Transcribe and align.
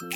It 0.00 0.06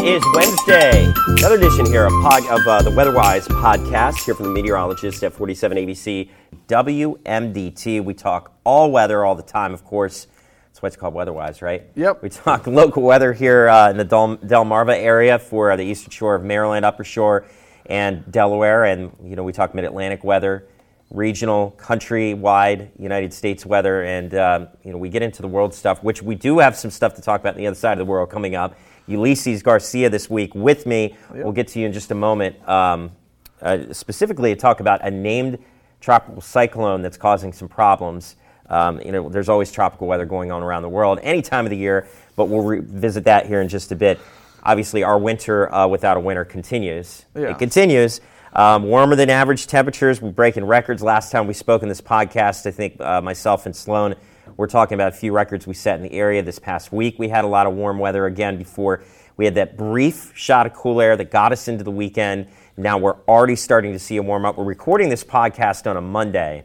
is 0.00 0.22
Wednesday. 0.32 1.12
Another 1.26 1.56
edition 1.56 1.84
here 1.86 2.06
of, 2.06 2.12
pod, 2.22 2.46
of 2.46 2.64
uh, 2.68 2.82
the 2.82 2.92
Weatherwise 2.92 3.48
podcast 3.48 4.24
here 4.24 4.36
from 4.36 4.46
the 4.46 4.52
meteorologist 4.52 5.24
at 5.24 5.32
47 5.32 5.76
ABC 5.78 6.28
WMDT. 6.68 8.04
We 8.04 8.14
talk 8.14 8.52
all 8.62 8.92
weather 8.92 9.24
all 9.24 9.34
the 9.34 9.42
time, 9.42 9.74
of 9.74 9.84
course. 9.84 10.28
That's 10.68 10.80
why 10.80 10.86
it's 10.86 10.96
called 10.96 11.14
Weatherwise, 11.14 11.60
right? 11.60 11.82
Yep. 11.96 12.22
We 12.22 12.28
talk 12.28 12.66
local 12.68 13.02
weather 13.02 13.32
here 13.32 13.68
uh, 13.68 13.90
in 13.90 13.96
the 13.96 14.04
Del- 14.04 14.36
Delmarva 14.36 14.96
area 14.96 15.40
for 15.40 15.72
uh, 15.72 15.76
the 15.76 15.84
eastern 15.84 16.10
shore 16.12 16.36
of 16.36 16.44
Maryland, 16.44 16.84
upper 16.86 17.02
shore, 17.02 17.44
and 17.86 18.30
Delaware. 18.30 18.84
And, 18.84 19.10
you 19.24 19.34
know, 19.34 19.42
we 19.42 19.52
talk 19.52 19.74
mid 19.74 19.84
Atlantic 19.84 20.22
weather, 20.22 20.68
regional, 21.10 21.70
country-wide 21.72 22.90
United 22.98 23.32
States 23.32 23.64
weather. 23.64 24.02
And, 24.02 24.34
um, 24.34 24.68
you 24.82 24.92
know, 24.92 24.98
we 24.98 25.08
get 25.08 25.22
into 25.22 25.42
the 25.42 25.48
world 25.48 25.74
stuff, 25.74 26.02
which 26.02 26.22
we 26.22 26.34
do 26.34 26.58
have 26.58 26.76
some 26.76 26.90
stuff 26.90 27.14
to 27.14 27.22
talk 27.22 27.40
about 27.40 27.54
on 27.54 27.58
the 27.58 27.66
other 27.66 27.76
side 27.76 27.92
of 27.92 27.98
the 27.98 28.04
world 28.04 28.30
coming 28.30 28.54
up. 28.54 28.76
Ulysses 29.06 29.62
Garcia 29.62 30.08
this 30.08 30.30
week 30.30 30.54
with 30.54 30.86
me. 30.86 31.16
We'll 31.30 31.52
get 31.52 31.68
to 31.68 31.80
you 31.80 31.86
in 31.86 31.92
just 31.92 32.10
a 32.10 32.14
moment. 32.14 32.66
Um, 32.68 33.12
uh, 33.60 33.92
specifically, 33.92 34.54
to 34.54 34.60
talk 34.60 34.80
about 34.80 35.04
a 35.04 35.10
named 35.10 35.58
tropical 36.00 36.40
cyclone 36.40 37.02
that's 37.02 37.16
causing 37.16 37.52
some 37.52 37.68
problems. 37.68 38.36
Um, 38.68 39.00
you 39.00 39.12
know, 39.12 39.28
there's 39.28 39.48
always 39.48 39.70
tropical 39.70 40.06
weather 40.06 40.24
going 40.26 40.50
on 40.50 40.62
around 40.62 40.82
the 40.82 40.88
world 40.88 41.18
any 41.22 41.42
time 41.42 41.66
of 41.66 41.70
the 41.70 41.76
year, 41.76 42.08
but 42.34 42.46
we'll 42.46 42.62
revisit 42.62 43.24
that 43.24 43.46
here 43.46 43.60
in 43.60 43.68
just 43.68 43.92
a 43.92 43.96
bit. 43.96 44.18
Obviously, 44.62 45.02
our 45.02 45.18
winter 45.18 45.72
uh, 45.72 45.86
without 45.86 46.16
a 46.16 46.20
winter 46.20 46.44
continues. 46.44 47.26
Yeah. 47.34 47.50
It 47.50 47.58
continues. 47.58 48.20
Um, 48.54 48.84
warmer 48.84 49.16
than 49.16 49.30
average 49.30 49.66
temperatures. 49.66 50.22
We're 50.22 50.30
breaking 50.30 50.64
records. 50.64 51.02
Last 51.02 51.32
time 51.32 51.46
we 51.46 51.54
spoke 51.54 51.82
in 51.82 51.88
this 51.88 52.00
podcast, 52.00 52.66
I 52.66 52.70
think 52.70 53.00
uh, 53.00 53.20
myself 53.20 53.66
and 53.66 53.74
Sloan 53.74 54.14
we're 54.56 54.68
talking 54.68 54.94
about 54.94 55.08
a 55.08 55.16
few 55.16 55.32
records 55.32 55.66
we 55.66 55.74
set 55.74 55.96
in 55.96 56.02
the 56.02 56.12
area 56.12 56.42
this 56.42 56.58
past 56.58 56.92
week. 56.92 57.18
We 57.18 57.28
had 57.28 57.44
a 57.44 57.48
lot 57.48 57.66
of 57.66 57.74
warm 57.74 57.98
weather 57.98 58.26
again 58.26 58.56
before 58.56 59.02
we 59.36 59.44
had 59.44 59.56
that 59.56 59.76
brief 59.76 60.32
shot 60.36 60.66
of 60.66 60.74
cool 60.74 61.00
air 61.00 61.16
that 61.16 61.30
got 61.30 61.50
us 61.50 61.66
into 61.66 61.82
the 61.82 61.90
weekend. 61.90 62.46
Now 62.76 62.98
we're 62.98 63.16
already 63.26 63.56
starting 63.56 63.92
to 63.92 63.98
see 63.98 64.16
a 64.16 64.22
warm 64.22 64.44
up. 64.44 64.56
We're 64.56 64.64
recording 64.64 65.08
this 65.08 65.24
podcast 65.24 65.90
on 65.90 65.96
a 65.96 66.00
Monday. 66.00 66.64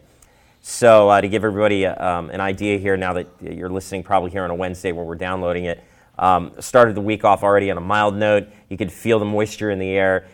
So, 0.62 1.08
uh, 1.08 1.20
to 1.20 1.28
give 1.28 1.42
everybody 1.42 1.84
a, 1.84 1.96
um, 1.96 2.30
an 2.30 2.40
idea 2.40 2.78
here, 2.78 2.96
now 2.96 3.14
that 3.14 3.28
you're 3.40 3.70
listening 3.70 4.02
probably 4.02 4.30
here 4.30 4.44
on 4.44 4.50
a 4.50 4.54
Wednesday 4.54 4.92
when 4.92 5.06
we're 5.06 5.14
downloading 5.14 5.64
it, 5.64 5.82
um, 6.18 6.52
started 6.60 6.94
the 6.94 7.00
week 7.00 7.24
off 7.24 7.42
already 7.42 7.70
on 7.70 7.78
a 7.78 7.80
mild 7.80 8.14
note. 8.14 8.46
You 8.68 8.76
could 8.76 8.92
feel 8.92 9.18
the 9.18 9.24
moisture 9.24 9.70
in 9.70 9.78
the 9.78 9.88
air. 9.88 10.28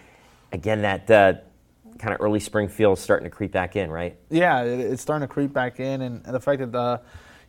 Again, 0.57 0.83
that 0.83 1.11
uh, 1.11 1.35
kind 1.99 2.15
of 2.15 2.21
early 2.21 2.41
spring 2.41 2.69
feel 2.69 2.95
is 2.95 3.01
starting 3.01 3.29
to 3.29 3.31
creep 3.31 3.53
back 3.53 3.77
in, 3.77 3.91
right? 3.91 4.17
Yeah, 4.31 4.63
it, 4.63 4.81
it's 4.81 5.03
starting 5.03 5.29
to 5.29 5.33
creep 5.33 5.53
back 5.53 5.81
in, 5.81 6.01
and, 6.01 6.25
and 6.25 6.35
the 6.35 6.41
fact 6.41 6.61
that 6.61 7.03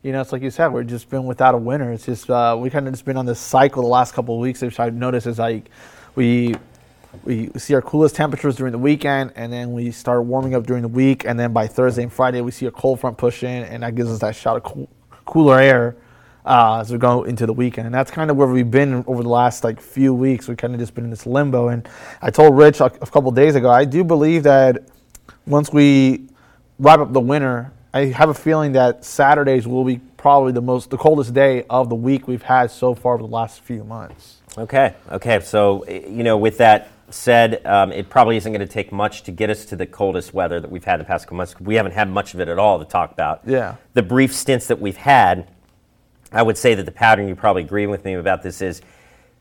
you 0.03 0.11
know, 0.11 0.21
it's 0.21 0.31
like 0.31 0.41
you 0.41 0.51
said, 0.51 0.67
we've 0.67 0.85
just 0.85 1.09
been 1.09 1.25
without 1.25 1.55
a 1.55 1.57
winner. 1.57 1.91
It's 1.91 2.05
just 2.05 2.29
uh, 2.29 2.55
we 2.59 2.69
kind 2.69 2.85
of 2.85 2.93
just 2.93 3.05
been 3.05 3.17
on 3.17 3.25
this 3.25 3.39
cycle 3.39 3.81
the 3.81 3.87
last 3.87 4.13
couple 4.13 4.35
of 4.35 4.41
weeks, 4.41 4.61
which 4.61 4.79
I've 4.79 4.93
noticed 4.93 5.25
is 5.25 5.39
like 5.39 5.69
we 6.15 6.55
we 7.23 7.49
see 7.57 7.73
our 7.73 7.81
coolest 7.81 8.15
temperatures 8.15 8.57
during 8.57 8.73
the 8.73 8.77
weekend, 8.77 9.31
and 9.35 9.51
then 9.51 9.71
we 9.71 9.91
start 9.91 10.25
warming 10.25 10.53
up 10.53 10.67
during 10.67 10.81
the 10.81 10.89
week, 10.89 11.25
and 11.25 11.39
then 11.39 11.53
by 11.53 11.65
Thursday 11.65 12.03
and 12.03 12.11
Friday 12.11 12.41
we 12.41 12.51
see 12.51 12.65
a 12.65 12.71
cold 12.71 12.99
front 12.99 13.17
push 13.17 13.43
in, 13.43 13.63
and 13.63 13.83
that 13.83 13.95
gives 13.95 14.11
us 14.11 14.19
that 14.19 14.35
shot 14.35 14.57
of 14.57 14.63
cool, 14.63 14.89
cooler 15.25 15.59
air 15.59 15.95
uh, 16.47 16.79
as 16.81 16.91
we 16.91 16.97
go 16.97 17.23
into 17.23 17.45
the 17.45 17.53
weekend, 17.53 17.85
and 17.85 17.93
that's 17.93 18.11
kind 18.11 18.31
of 18.31 18.37
where 18.37 18.47
we've 18.47 18.71
been 18.71 19.03
over 19.05 19.21
the 19.21 19.29
last 19.29 19.63
like 19.63 19.79
few 19.81 20.13
weeks. 20.13 20.47
We've 20.47 20.57
kind 20.57 20.73
of 20.73 20.79
just 20.79 20.95
been 20.95 21.03
in 21.03 21.09
this 21.09 21.25
limbo, 21.25 21.67
and 21.67 21.87
I 22.21 22.31
told 22.31 22.57
Rich 22.57 22.79
a, 22.79 22.85
a 22.85 23.07
couple 23.07 23.31
days 23.31 23.55
ago, 23.55 23.69
I 23.69 23.85
do 23.85 24.03
believe 24.03 24.43
that 24.43 24.87
once 25.45 25.71
we 25.71 26.27
wrap 26.79 26.99
up 26.99 27.13
the 27.13 27.19
winter 27.19 27.71
I 27.97 28.05
have 28.05 28.29
a 28.29 28.33
feeling 28.33 28.73
that 28.73 29.05
Saturdays 29.05 29.67
will 29.67 29.83
be 29.83 29.99
probably 30.17 30.51
the 30.51 30.61
most 30.61 30.89
the 30.89 30.97
coldest 30.97 31.33
day 31.33 31.63
of 31.69 31.89
the 31.89 31.95
week 31.95 32.27
we've 32.27 32.43
had 32.43 32.69
so 32.69 32.93
far 32.93 33.13
over 33.15 33.23
the 33.23 33.29
last 33.29 33.61
few 33.61 33.83
months. 33.83 34.37
Okay, 34.57 34.93
okay. 35.11 35.39
So 35.39 35.87
you 35.87 36.23
know, 36.23 36.37
with 36.37 36.57
that 36.59 36.89
said, 37.09 37.65
um, 37.65 37.91
it 37.91 38.09
probably 38.09 38.37
isn't 38.37 38.51
going 38.51 38.65
to 38.65 38.71
take 38.71 38.91
much 38.91 39.23
to 39.23 39.31
get 39.31 39.49
us 39.49 39.65
to 39.65 39.75
the 39.75 39.85
coldest 39.85 40.33
weather 40.33 40.59
that 40.59 40.69
we've 40.69 40.83
had 40.83 40.99
the 40.99 41.05
past 41.05 41.25
couple 41.25 41.37
months. 41.37 41.59
We 41.59 41.75
haven't 41.75 41.93
had 41.93 42.09
much 42.09 42.33
of 42.33 42.39
it 42.39 42.49
at 42.49 42.59
all 42.59 42.77
to 42.77 42.85
talk 42.85 43.11
about. 43.11 43.41
Yeah. 43.45 43.75
The 43.93 44.03
brief 44.03 44.33
stints 44.33 44.67
that 44.67 44.79
we've 44.79 44.97
had, 44.97 45.47
I 46.31 46.43
would 46.43 46.57
say 46.57 46.75
that 46.75 46.85
the 46.85 46.91
pattern 46.91 47.27
you 47.27 47.35
probably 47.35 47.63
agree 47.63 47.87
with 47.87 48.03
me 48.05 48.13
about 48.13 48.43
this 48.43 48.61
is 48.61 48.81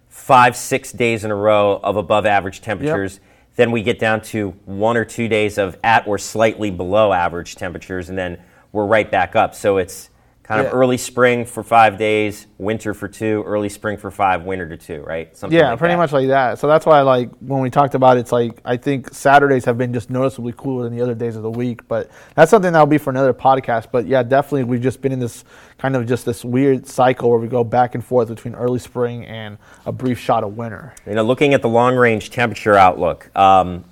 five, 0.08 0.56
six 0.56 0.92
days 0.92 1.24
in 1.24 1.30
a 1.30 1.34
row 1.34 1.80
of 1.82 1.96
above 1.96 2.26
average 2.26 2.60
temperatures. 2.60 3.14
Yep 3.14 3.22
then 3.56 3.70
we 3.70 3.82
get 3.82 3.98
down 3.98 4.20
to 4.20 4.50
one 4.66 4.96
or 4.96 5.04
two 5.04 5.28
days 5.28 5.58
of 5.58 5.76
at 5.82 6.06
or 6.06 6.18
slightly 6.18 6.70
below 6.70 7.12
average 7.12 7.56
temperatures, 7.56 8.08
and 8.10 8.16
then 8.16 8.38
we're 8.70 8.84
right 8.84 9.10
back 9.10 9.34
up. 9.34 9.54
So 9.54 9.78
it's 9.78 10.10
kind 10.46 10.62
yeah. 10.62 10.68
of 10.68 10.74
early 10.74 10.96
spring 10.96 11.44
for 11.44 11.64
five 11.64 11.98
days, 11.98 12.46
winter 12.56 12.94
for 12.94 13.08
two, 13.08 13.42
early 13.44 13.68
spring 13.68 13.96
for 13.96 14.12
five, 14.12 14.44
winter 14.44 14.68
to 14.68 14.76
two, 14.76 15.02
right? 15.02 15.36
Something 15.36 15.58
yeah, 15.58 15.70
like 15.70 15.78
pretty 15.80 15.94
that. 15.94 15.98
much 15.98 16.12
like 16.12 16.28
that. 16.28 16.60
So 16.60 16.68
that's 16.68 16.86
why, 16.86 17.00
like, 17.00 17.30
when 17.40 17.60
we 17.60 17.68
talked 17.68 17.96
about 17.96 18.16
it, 18.16 18.20
it's 18.20 18.30
like 18.30 18.60
I 18.64 18.76
think 18.76 19.12
Saturdays 19.12 19.64
have 19.64 19.76
been 19.76 19.92
just 19.92 20.08
noticeably 20.08 20.54
cooler 20.56 20.84
than 20.84 20.96
the 20.96 21.02
other 21.02 21.16
days 21.16 21.34
of 21.34 21.42
the 21.42 21.50
week. 21.50 21.88
But 21.88 22.10
that's 22.36 22.50
something 22.50 22.72
that'll 22.72 22.86
be 22.86 22.98
for 22.98 23.10
another 23.10 23.34
podcast. 23.34 23.88
But 23.90 24.06
yeah, 24.06 24.22
definitely, 24.22 24.64
we've 24.64 24.80
just 24.80 25.02
been 25.02 25.10
in 25.10 25.18
this 25.18 25.44
kind 25.78 25.96
of 25.96 26.06
just 26.06 26.24
this 26.24 26.44
weird 26.44 26.86
cycle 26.86 27.28
where 27.28 27.40
we 27.40 27.48
go 27.48 27.64
back 27.64 27.96
and 27.96 28.04
forth 28.04 28.28
between 28.28 28.54
early 28.54 28.78
spring 28.78 29.24
and 29.26 29.58
a 29.84 29.90
brief 29.90 30.18
shot 30.20 30.44
of 30.44 30.56
winter. 30.56 30.94
You 31.06 31.14
know, 31.14 31.24
looking 31.24 31.54
at 31.54 31.62
the 31.62 31.68
long 31.68 31.96
range 31.96 32.30
temperature 32.30 32.76
outlook. 32.76 33.36
Um, 33.36 33.84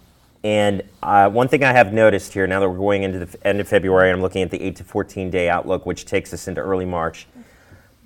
and 0.44 0.82
uh, 1.02 1.30
one 1.30 1.48
thing 1.48 1.64
I 1.64 1.72
have 1.72 1.94
noticed 1.94 2.34
here, 2.34 2.46
now 2.46 2.60
that 2.60 2.68
we're 2.68 2.76
going 2.76 3.02
into 3.02 3.18
the 3.24 3.46
end 3.46 3.60
of 3.60 3.66
February, 3.66 4.10
I'm 4.10 4.20
looking 4.20 4.42
at 4.42 4.50
the 4.50 4.60
8 4.60 4.76
to 4.76 4.84
14 4.84 5.30
day 5.30 5.48
outlook, 5.48 5.86
which 5.86 6.04
takes 6.04 6.34
us 6.34 6.46
into 6.46 6.60
early 6.60 6.84
March. 6.84 7.26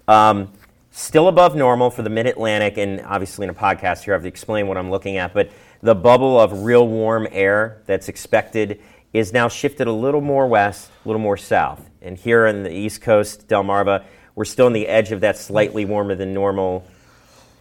Um, 0.07 0.53
still 0.93 1.27
above 1.27 1.57
normal 1.57 1.91
for 1.91 2.03
the 2.03 2.11
mid 2.11 2.27
Atlantic, 2.27 2.79
and 2.79 3.01
obviously 3.01 3.43
in 3.43 3.51
a 3.51 3.55
podcast 3.55 4.05
here, 4.05 4.15
I 4.15 4.17
have 4.17 4.23
to 4.23 4.29
explain 4.29 4.69
what 4.69 4.79
I'm 4.79 4.89
looking 4.89 5.17
at, 5.17 5.35
but 5.35 5.51
the 5.83 5.97
bubble 5.97 6.39
of 6.41 6.63
real 6.63 6.87
warm 6.87 7.27
air 7.33 7.83
that's 7.87 8.09
expected 8.09 8.81
is 9.13 9.33
now 9.33 9.49
shifted 9.49 9.89
a 9.89 9.93
little 9.93 10.21
more 10.21 10.47
west, 10.47 10.91
a 11.05 11.09
little 11.09 11.21
more 11.21 11.37
south. 11.37 11.91
And 12.01 12.17
here 12.17 12.47
on 12.47 12.63
the 12.63 12.73
East 12.73 13.01
Coast, 13.03 13.49
Delmarva, 13.49 14.05
we're 14.37 14.45
still 14.45 14.67
on 14.67 14.73
the 14.73 14.87
edge 14.87 15.11
of 15.11 15.21
that 15.23 15.37
slightly 15.37 15.85
warmer 15.85 16.15
than 16.15 16.33
normal 16.35 16.87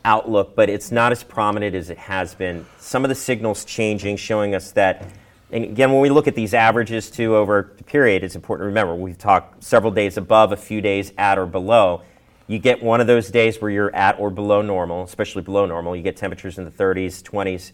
outlook, 0.08 0.56
but 0.56 0.70
it's 0.70 0.90
not 0.90 1.12
as 1.12 1.22
prominent 1.22 1.76
as 1.76 1.90
it 1.90 1.98
has 1.98 2.34
been. 2.34 2.66
Some 2.80 3.04
of 3.04 3.10
the 3.10 3.16
signals 3.16 3.66
changing, 3.66 4.16
showing 4.16 4.56
us 4.56 4.72
that. 4.72 5.06
And 5.52 5.66
again, 5.66 5.92
when 5.92 6.02
we 6.02 6.10
look 6.10 6.30
at 6.30 6.36
these 6.36 6.54
averages 6.54 7.12
too 7.12 7.36
over 7.36 7.74
the 7.78 7.84
period, 7.84 8.24
it's 8.24 8.36
important 8.36 8.64
to 8.64 8.68
remember 8.68 8.96
we've 8.96 9.18
talked 9.18 9.62
several 9.62 9.92
days 9.92 10.16
above, 10.16 10.54
a 10.54 10.58
few 10.58 10.80
days 10.80 11.12
at 11.18 11.38
or 11.38 11.46
below. 11.46 12.04
You 12.48 12.58
get 12.58 12.82
one 12.82 13.02
of 13.02 13.08
those 13.08 13.30
days 13.30 13.62
where 13.62 13.70
you're 13.70 13.94
at 13.94 14.18
or 14.18 14.30
below 14.30 14.62
normal, 14.62 15.04
especially 15.04 15.42
below 15.42 15.66
normal. 15.66 15.94
You 15.94 16.04
get 16.04 16.16
temperatures 16.16 16.58
in 16.58 16.64
the 16.64 16.72
30s, 16.72 17.22
20s. 17.22 17.74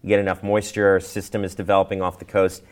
You 0.00 0.08
get 0.08 0.20
enough 0.20 0.42
moisture. 0.42 0.98
System 1.00 1.44
is 1.44 1.54
developing 1.54 2.00
off 2.00 2.18
the 2.18 2.24
coast. 2.24 2.62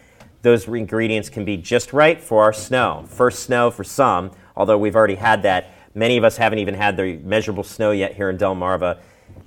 Those 0.40 0.66
ingredients 0.66 1.28
can 1.28 1.44
be 1.44 1.58
just 1.58 1.92
right 1.92 2.18
for 2.18 2.42
our 2.42 2.54
snow. 2.54 3.04
First 3.08 3.40
snow 3.40 3.70
for 3.70 3.84
some, 3.84 4.30
although 4.56 4.78
we've 4.78 4.96
already 4.96 5.16
had 5.16 5.42
that 5.42 5.71
Many 5.94 6.16
of 6.16 6.24
us 6.24 6.36
haven't 6.36 6.58
even 6.58 6.74
had 6.74 6.96
the 6.96 7.18
measurable 7.22 7.64
snow 7.64 7.90
yet 7.90 8.14
here 8.14 8.30
in 8.30 8.38
Delmarva. 8.38 8.98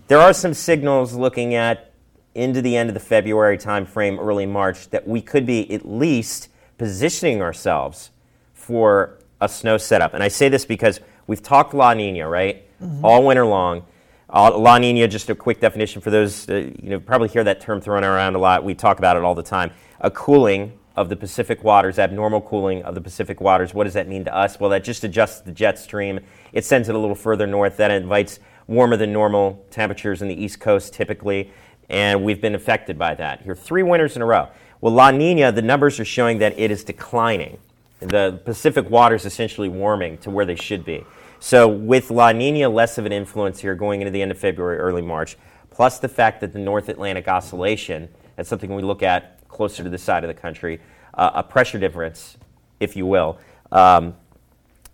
There 0.07 0.19
are 0.19 0.33
some 0.33 0.53
signals 0.53 1.13
looking 1.13 1.55
at 1.55 1.91
into 2.35 2.61
the 2.61 2.75
end 2.75 2.89
of 2.89 2.93
the 2.93 2.99
February 2.99 3.57
timeframe, 3.57 4.19
early 4.19 4.45
March, 4.45 4.89
that 4.89 5.07
we 5.07 5.21
could 5.21 5.45
be 5.45 5.71
at 5.73 5.87
least 5.87 6.49
positioning 6.77 7.41
ourselves 7.41 8.11
for 8.53 9.19
a 9.39 9.47
snow 9.47 9.77
setup. 9.77 10.13
And 10.13 10.21
I 10.21 10.27
say 10.27 10.49
this 10.49 10.65
because 10.65 10.99
we've 11.27 11.41
talked 11.41 11.73
La 11.73 11.93
Nina, 11.93 12.27
right? 12.27 12.63
Mm-hmm. 12.81 13.05
All 13.05 13.25
winter 13.25 13.45
long. 13.45 13.85
Uh, 14.29 14.57
La 14.57 14.77
Nina, 14.77 15.07
just 15.07 15.29
a 15.29 15.35
quick 15.35 15.61
definition 15.61 16.01
for 16.01 16.09
those, 16.09 16.49
uh, 16.49 16.55
you 16.55 16.89
know, 16.89 16.99
probably 16.99 17.29
hear 17.29 17.43
that 17.43 17.61
term 17.61 17.79
thrown 17.79 18.03
around 18.03 18.35
a 18.35 18.39
lot. 18.39 18.63
We 18.63 18.75
talk 18.75 18.99
about 18.99 19.15
it 19.15 19.23
all 19.23 19.35
the 19.35 19.43
time. 19.43 19.71
A 20.01 20.11
cooling 20.11 20.77
of 20.95 21.09
the 21.09 21.15
Pacific 21.15 21.63
waters, 21.63 21.99
abnormal 21.99 22.41
cooling 22.41 22.83
of 22.83 22.95
the 22.95 23.01
Pacific 23.01 23.41
waters. 23.41 23.73
What 23.73 23.83
does 23.83 23.93
that 23.93 24.07
mean 24.07 24.23
to 24.25 24.35
us? 24.35 24.59
Well, 24.59 24.69
that 24.69 24.83
just 24.83 25.03
adjusts 25.03 25.41
the 25.41 25.51
jet 25.51 25.77
stream. 25.77 26.19
It 26.53 26.63
sends 26.63 26.87
it 26.89 26.95
a 26.95 26.97
little 26.97 27.15
further 27.15 27.45
north. 27.45 27.77
That 27.77 27.91
invites 27.91 28.39
warmer 28.67 28.97
than 28.97 29.11
normal 29.11 29.65
temperatures 29.71 30.21
in 30.21 30.27
the 30.27 30.41
East 30.41 30.59
Coast 30.59 30.93
typically, 30.93 31.51
and 31.89 32.23
we've 32.23 32.41
been 32.41 32.55
affected 32.55 32.97
by 32.97 33.13
that. 33.15 33.41
Here, 33.41 33.55
three 33.55 33.83
winters 33.83 34.15
in 34.15 34.21
a 34.21 34.25
row. 34.25 34.47
Well, 34.81 34.93
La 34.93 35.11
Nina, 35.11 35.51
the 35.51 35.61
numbers 35.61 35.99
are 35.99 36.05
showing 36.05 36.39
that 36.39 36.57
it 36.57 36.71
is 36.71 36.83
declining. 36.83 37.59
The 37.99 38.39
Pacific 38.45 38.89
waters 38.89 39.25
essentially 39.25 39.69
warming 39.69 40.17
to 40.19 40.29
where 40.29 40.45
they 40.45 40.55
should 40.55 40.85
be. 40.85 41.03
So, 41.39 41.67
with 41.67 42.11
La 42.11 42.31
Nina 42.31 42.69
less 42.69 42.97
of 42.97 43.05
an 43.05 43.11
influence 43.11 43.59
here 43.59 43.75
going 43.75 44.01
into 44.01 44.11
the 44.11 44.21
end 44.21 44.31
of 44.31 44.37
February, 44.37 44.77
early 44.77 45.01
March, 45.01 45.37
plus 45.69 45.99
the 45.99 46.07
fact 46.07 46.41
that 46.41 46.53
the 46.53 46.59
North 46.59 46.89
Atlantic 46.89 47.27
Oscillation, 47.27 48.09
that's 48.35 48.49
something 48.49 48.73
we 48.73 48.81
look 48.81 49.03
at 49.03 49.34
closer 49.55 49.83
to 49.83 49.89
the 49.89 49.97
side 49.97 50.23
of 50.23 50.27
the 50.27 50.33
country, 50.33 50.81
uh, 51.13 51.31
a 51.35 51.43
pressure 51.43 51.79
difference, 51.79 52.37
if 52.81 52.95
you 52.95 53.05
will, 53.05 53.39
um, 53.71 54.13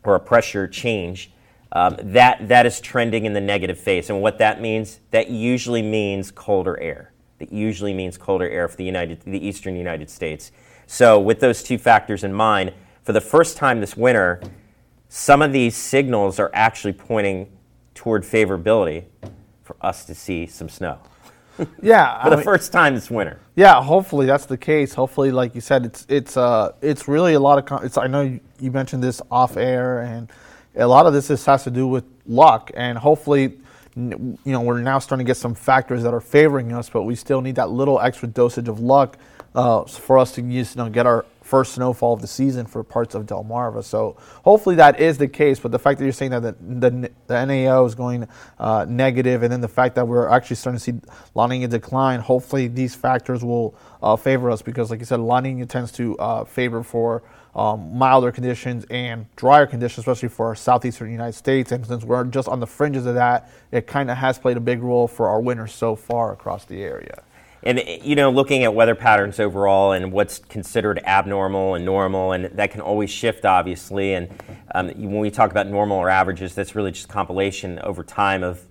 or 0.03 0.13
a 0.15 0.19
pressure 0.19 0.67
change, 0.67 1.31
um, 1.71 1.97
that, 1.99 2.47
that 2.47 2.65
is 2.65 2.79
trending 2.79 3.25
in 3.25 3.33
the 3.33 3.41
negative 3.41 3.79
phase. 3.79 4.09
And 4.09 4.21
what 4.21 4.37
that 4.37 4.61
means, 4.61 4.99
that 5.09 5.29
usually 5.29 5.81
means 5.81 6.29
colder 6.29 6.79
air. 6.79 7.11
That 7.39 7.51
usually 7.51 7.93
means 7.93 8.19
colder 8.19 8.47
air 8.47 8.67
for 8.67 8.77
the, 8.77 8.83
United, 8.83 9.21
the 9.21 9.43
eastern 9.43 9.75
United 9.75 10.09
States. 10.09 10.51
So, 10.85 11.19
with 11.19 11.39
those 11.39 11.63
two 11.63 11.79
factors 11.79 12.23
in 12.23 12.33
mind, 12.33 12.73
for 13.01 13.13
the 13.13 13.21
first 13.21 13.57
time 13.57 13.79
this 13.79 13.97
winter, 13.97 14.41
some 15.09 15.41
of 15.41 15.53
these 15.53 15.75
signals 15.75 16.37
are 16.37 16.51
actually 16.53 16.93
pointing 16.93 17.49
toward 17.95 18.23
favorability 18.23 19.05
for 19.63 19.75
us 19.81 20.05
to 20.05 20.13
see 20.13 20.45
some 20.45 20.69
snow 20.69 20.99
Yeah, 21.81 22.19
for 22.21 22.27
I 22.27 22.29
the 22.29 22.35
mean- 22.37 22.45
first 22.45 22.71
time 22.71 22.95
this 22.95 23.09
winter. 23.11 23.39
Yeah, 23.55 23.81
hopefully 23.83 24.25
that's 24.25 24.45
the 24.45 24.57
case. 24.57 24.93
Hopefully, 24.93 25.31
like 25.31 25.53
you 25.55 25.61
said, 25.61 25.85
it's 25.85 26.05
it's 26.09 26.37
uh 26.37 26.71
it's 26.81 27.07
really 27.07 27.33
a 27.33 27.39
lot 27.39 27.59
of. 27.59 27.65
Con- 27.65 27.85
it's 27.85 27.97
I 27.97 28.07
know 28.07 28.21
you, 28.21 28.39
you 28.59 28.71
mentioned 28.71 29.03
this 29.03 29.21
off 29.29 29.57
air, 29.57 29.99
and 30.01 30.31
a 30.75 30.87
lot 30.87 31.05
of 31.05 31.13
this 31.13 31.29
is, 31.29 31.45
has 31.45 31.63
to 31.65 31.71
do 31.71 31.85
with 31.87 32.05
luck, 32.25 32.71
and 32.75 32.97
hopefully, 32.97 33.57
you 33.95 34.37
know, 34.45 34.61
we're 34.61 34.79
now 34.79 34.99
starting 34.99 35.25
to 35.25 35.29
get 35.29 35.35
some 35.37 35.53
factors 35.53 36.01
that 36.03 36.13
are 36.13 36.21
favoring 36.21 36.71
us, 36.71 36.89
but 36.89 37.03
we 37.03 37.13
still 37.15 37.41
need 37.41 37.55
that 37.55 37.69
little 37.69 37.99
extra 37.99 38.27
dosage 38.29 38.69
of 38.69 38.79
luck 38.79 39.17
uh, 39.53 39.83
for 39.83 40.17
us 40.17 40.31
to 40.33 40.41
use, 40.41 40.75
you 40.75 40.81
know, 40.83 40.89
get 40.89 41.05
our 41.05 41.25
first 41.41 41.73
snowfall 41.73 42.13
of 42.13 42.21
the 42.21 42.27
season 42.27 42.65
for 42.65 42.83
parts 42.83 43.15
of 43.15 43.25
Delmarva. 43.25 43.83
So 43.83 44.15
hopefully 44.43 44.75
that 44.75 44.99
is 44.99 45.17
the 45.17 45.27
case. 45.27 45.59
But 45.59 45.71
the 45.71 45.79
fact 45.79 45.99
that 45.99 46.05
you're 46.05 46.13
saying 46.13 46.31
that 46.31 46.41
the, 46.41 46.55
the, 46.89 47.11
the 47.27 47.45
NAO 47.45 47.85
is 47.85 47.95
going 47.95 48.27
uh, 48.59 48.85
negative, 48.87 49.43
and 49.43 49.51
then 49.51 49.61
the 49.61 49.67
fact 49.67 49.95
that 49.95 50.07
we're 50.07 50.27
actually 50.27 50.55
starting 50.55 50.77
to 50.77 50.83
see 50.83 50.93
La 51.35 51.47
Nina 51.47 51.67
decline, 51.67 52.19
hopefully 52.19 52.67
these 52.67 52.95
factors 52.95 53.43
will 53.43 53.75
uh, 54.01 54.15
favor 54.15 54.49
us 54.49 54.61
because, 54.61 54.91
like 54.91 54.99
you 54.99 55.05
said, 55.05 55.19
La 55.19 55.39
Nina 55.39 55.65
tends 55.65 55.91
to 55.93 56.17
uh, 56.17 56.43
favor 56.45 56.83
for 56.83 57.23
um, 57.55 57.97
milder 57.97 58.31
conditions 58.31 58.85
and 58.89 59.25
drier 59.35 59.65
conditions, 59.65 59.99
especially 59.99 60.29
for 60.29 60.55
southeastern 60.55 61.11
United 61.11 61.33
States. 61.33 61.71
And 61.71 61.85
since 61.85 62.03
we're 62.03 62.23
just 62.25 62.47
on 62.47 62.59
the 62.59 62.67
fringes 62.67 63.05
of 63.05 63.15
that, 63.15 63.49
it 63.71 63.87
kind 63.87 64.09
of 64.09 64.17
has 64.17 64.39
played 64.39 64.57
a 64.57 64.61
big 64.61 64.81
role 64.81 65.07
for 65.07 65.27
our 65.27 65.41
winters 65.41 65.73
so 65.73 65.95
far 65.95 66.31
across 66.31 66.65
the 66.65 66.81
area. 66.83 67.23
And 67.63 67.81
you 68.03 68.15
know, 68.15 68.31
looking 68.31 68.63
at 68.63 68.73
weather 68.73 68.95
patterns 68.95 69.39
overall 69.39 69.91
and 69.91 70.11
what's 70.11 70.39
considered 70.39 70.99
abnormal 71.05 71.75
and 71.75 71.85
normal, 71.85 72.31
and 72.31 72.45
that 72.45 72.71
can 72.71 72.81
always 72.81 73.09
shift, 73.09 73.45
obviously. 73.45 74.13
And 74.13 74.29
um, 74.73 74.87
when 74.87 75.19
we 75.19 75.29
talk 75.29 75.51
about 75.51 75.67
normal 75.67 75.97
or 75.97 76.09
averages, 76.09 76.55
that's 76.55 76.75
really 76.75 76.91
just 76.91 77.07
compilation 77.07 77.79
over 77.79 78.03
time 78.03 78.43
of 78.43 78.61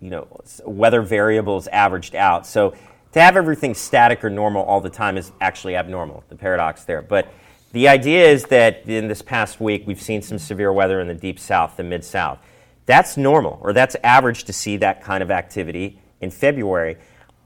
you 0.00 0.10
know 0.10 0.28
weather 0.64 1.02
variables 1.02 1.66
averaged 1.68 2.14
out. 2.14 2.46
So 2.46 2.74
to 3.12 3.20
have 3.20 3.36
everything 3.36 3.74
static 3.74 4.24
or 4.24 4.30
normal 4.30 4.62
all 4.62 4.80
the 4.80 4.90
time 4.90 5.16
is 5.16 5.32
actually 5.40 5.76
abnormal. 5.76 6.24
The 6.28 6.36
paradox 6.36 6.84
there, 6.84 7.02
but. 7.02 7.32
The 7.72 7.86
idea 7.86 8.26
is 8.26 8.46
that 8.46 8.88
in 8.88 9.06
this 9.06 9.22
past 9.22 9.60
week, 9.60 9.84
we've 9.86 10.02
seen 10.02 10.22
some 10.22 10.40
severe 10.40 10.72
weather 10.72 11.00
in 11.00 11.06
the 11.06 11.14
deep 11.14 11.38
south, 11.38 11.76
the 11.76 11.84
mid 11.84 12.04
south. 12.04 12.40
That's 12.86 13.16
normal, 13.16 13.60
or 13.62 13.72
that's 13.72 13.94
average 14.02 14.42
to 14.44 14.52
see 14.52 14.76
that 14.78 15.04
kind 15.04 15.22
of 15.22 15.30
activity 15.30 16.00
in 16.20 16.32
February. 16.32 16.96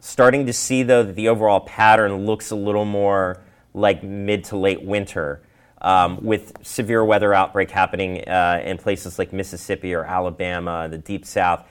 Starting 0.04 0.44
to 0.44 0.52
see, 0.52 0.82
though, 0.82 1.02
that 1.02 1.16
the 1.16 1.28
overall 1.28 1.60
pattern 1.60 2.26
looks 2.26 2.50
a 2.50 2.54
little 2.54 2.84
more 2.84 3.42
like 3.72 4.02
mid 4.02 4.44
to 4.44 4.54
late 4.54 4.82
winter, 4.82 5.40
um, 5.80 6.22
with 6.22 6.52
severe 6.60 7.02
weather 7.02 7.32
outbreak 7.32 7.70
happening 7.70 8.20
uh, 8.28 8.60
in 8.62 8.76
places 8.76 9.18
like 9.18 9.32
Mississippi 9.32 9.94
or 9.94 10.04
Alabama, 10.04 10.88
the 10.90 10.98
deep 10.98 11.24
south. 11.24 11.64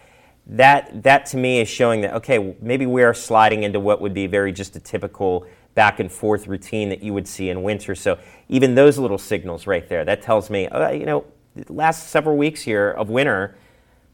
That, 0.48 1.04
that 1.04 1.28
to 1.28 1.38
me 1.38 1.62
is 1.62 1.70
showing 1.70 2.02
that, 2.02 2.16
okay, 2.16 2.56
maybe 2.60 2.88
we 2.88 3.04
are 3.04 3.14
sliding 3.14 3.62
into 3.62 3.80
what 3.80 4.02
would 4.02 4.16
be 4.16 4.26
very 4.26 4.52
just 4.52 4.76
a 4.76 4.80
typical 4.80 5.46
back 5.76 6.00
and 6.00 6.12
forth 6.12 6.48
routine 6.48 6.90
that 6.90 7.04
you 7.04 7.14
would 7.14 7.28
see 7.28 7.52
in 7.52 7.62
winter. 7.62 7.94
So 7.94 8.18
even 8.50 8.74
those 8.74 8.98
little 8.98 9.20
signals 9.20 9.68
right 9.68 9.88
there, 9.88 10.04
that 10.06 10.24
tells 10.24 10.50
me, 10.50 10.68
uh, 10.70 10.90
you 10.90 11.06
know, 11.06 11.26
last 11.70 12.10
several 12.10 12.36
weeks 12.36 12.64
here 12.64 12.90
of 12.90 13.12
winter, 13.12 13.56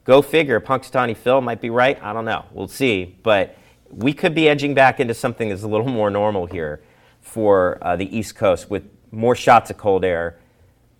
go 0.03 0.21
figure, 0.21 0.59
Punxsutawney 0.59 1.15
Phil 1.15 1.39
might 1.39 1.61
be 1.61 1.69
right. 1.69 1.97
I 2.03 2.11
don't 2.11 2.25
know. 2.25 2.43
We'll 2.51 2.67
see. 2.67 3.17
But 3.23 3.55
we 3.91 4.13
could 4.13 4.35
be 4.35 4.47
edging 4.47 4.73
back 4.73 4.99
into 4.99 5.13
something 5.13 5.49
that's 5.49 5.63
a 5.63 5.67
little 5.67 5.87
more 5.89 6.09
normal 6.09 6.45
here 6.45 6.81
for 7.21 7.77
uh, 7.81 7.95
the 7.95 8.15
East 8.15 8.35
Coast 8.35 8.69
with 8.69 8.83
more 9.11 9.35
shots 9.35 9.69
of 9.69 9.77
cold 9.77 10.05
air, 10.05 10.37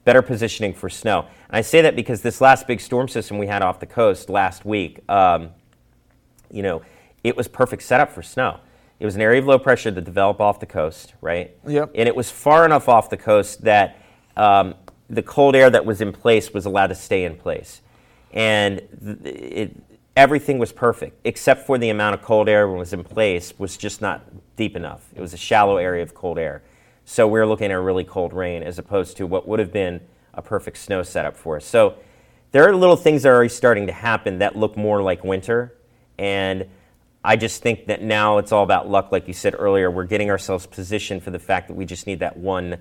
better 0.03 0.21
positioning 0.21 0.73
for 0.73 0.89
snow. 0.89 1.19
And 1.47 1.57
I 1.57 1.61
say 1.61 1.81
that 1.81 1.95
because 1.95 2.21
this 2.21 2.41
last 2.41 2.67
big 2.67 2.81
storm 2.81 3.07
system 3.07 3.37
we 3.37 3.47
had 3.47 3.61
off 3.61 3.79
the 3.79 3.85
coast 3.85 4.29
last 4.29 4.65
week, 4.65 4.99
um, 5.09 5.49
you 6.51 6.63
know, 6.63 6.81
it 7.23 7.35
was 7.35 7.47
perfect 7.47 7.83
setup 7.83 8.11
for 8.11 8.21
snow. 8.21 8.59
It 8.99 9.05
was 9.05 9.15
an 9.15 9.21
area 9.21 9.39
of 9.39 9.47
low 9.47 9.59
pressure 9.59 9.91
that 9.91 10.03
developed 10.03 10.41
off 10.41 10.59
the 10.59 10.65
coast, 10.65 11.13
right? 11.21 11.55
Yep. 11.65 11.91
And 11.95 12.07
it 12.07 12.15
was 12.15 12.29
far 12.29 12.65
enough 12.65 12.89
off 12.89 13.09
the 13.09 13.17
coast 13.17 13.61
that 13.63 13.97
um, 14.35 14.75
the 15.09 15.23
cold 15.23 15.55
air 15.55 15.69
that 15.69 15.85
was 15.85 16.01
in 16.01 16.11
place 16.11 16.53
was 16.53 16.65
allowed 16.65 16.87
to 16.87 16.95
stay 16.95 17.23
in 17.23 17.35
place. 17.35 17.81
And 18.31 18.81
th- 19.03 19.35
it, 19.35 19.88
everything 20.19 20.59
was 20.59 20.73
perfect, 20.73 21.17
except 21.23 21.65
for 21.65 21.77
the 21.77 21.89
amount 21.89 22.13
of 22.13 22.21
cold 22.21 22.49
air 22.49 22.67
that 22.67 22.73
was 22.73 22.91
in 22.91 23.05
place 23.05 23.53
was 23.57 23.77
just 23.77 24.01
not 24.01 24.21
deep 24.57 24.75
enough. 24.75 25.07
It 25.15 25.21
was 25.21 25.33
a 25.33 25.37
shallow 25.37 25.77
area 25.77 26.03
of 26.03 26.13
cold 26.13 26.37
air. 26.37 26.61
So 27.05 27.25
we 27.25 27.39
are 27.39 27.47
looking 27.47 27.71
at 27.71 27.77
a 27.77 27.79
really 27.79 28.03
cold 28.03 28.33
rain 28.33 28.61
as 28.61 28.77
opposed 28.77 29.15
to 29.17 29.25
what 29.25 29.47
would 29.47 29.59
have 29.59 29.71
been 29.71 30.01
a 30.33 30.41
perfect 30.41 30.77
snow 30.77 31.03
setup 31.03 31.37
for 31.37 31.55
us. 31.55 31.65
So 31.65 31.95
there 32.51 32.67
are 32.67 32.75
little 32.75 32.97
things 32.97 33.23
that 33.23 33.29
are 33.29 33.35
already 33.35 33.47
starting 33.47 33.87
to 33.87 33.93
happen 33.93 34.39
that 34.39 34.57
look 34.57 34.75
more 34.75 35.01
like 35.01 35.23
winter. 35.23 35.73
And 36.17 36.67
I 37.23 37.37
just 37.37 37.61
think 37.61 37.85
that 37.85 38.01
now 38.01 38.39
it's 38.39 38.51
all 38.51 38.63
about 38.63 38.89
luck, 38.89 39.13
like 39.13 39.25
you 39.25 39.33
said 39.33 39.55
earlier. 39.57 39.89
We're 39.89 40.03
getting 40.03 40.29
ourselves 40.29 40.65
positioned 40.65 41.23
for 41.23 41.31
the 41.31 41.39
fact 41.39 41.69
that 41.69 41.75
we 41.75 41.85
just 41.85 42.07
need 42.07 42.19
that 42.19 42.35
one 42.35 42.79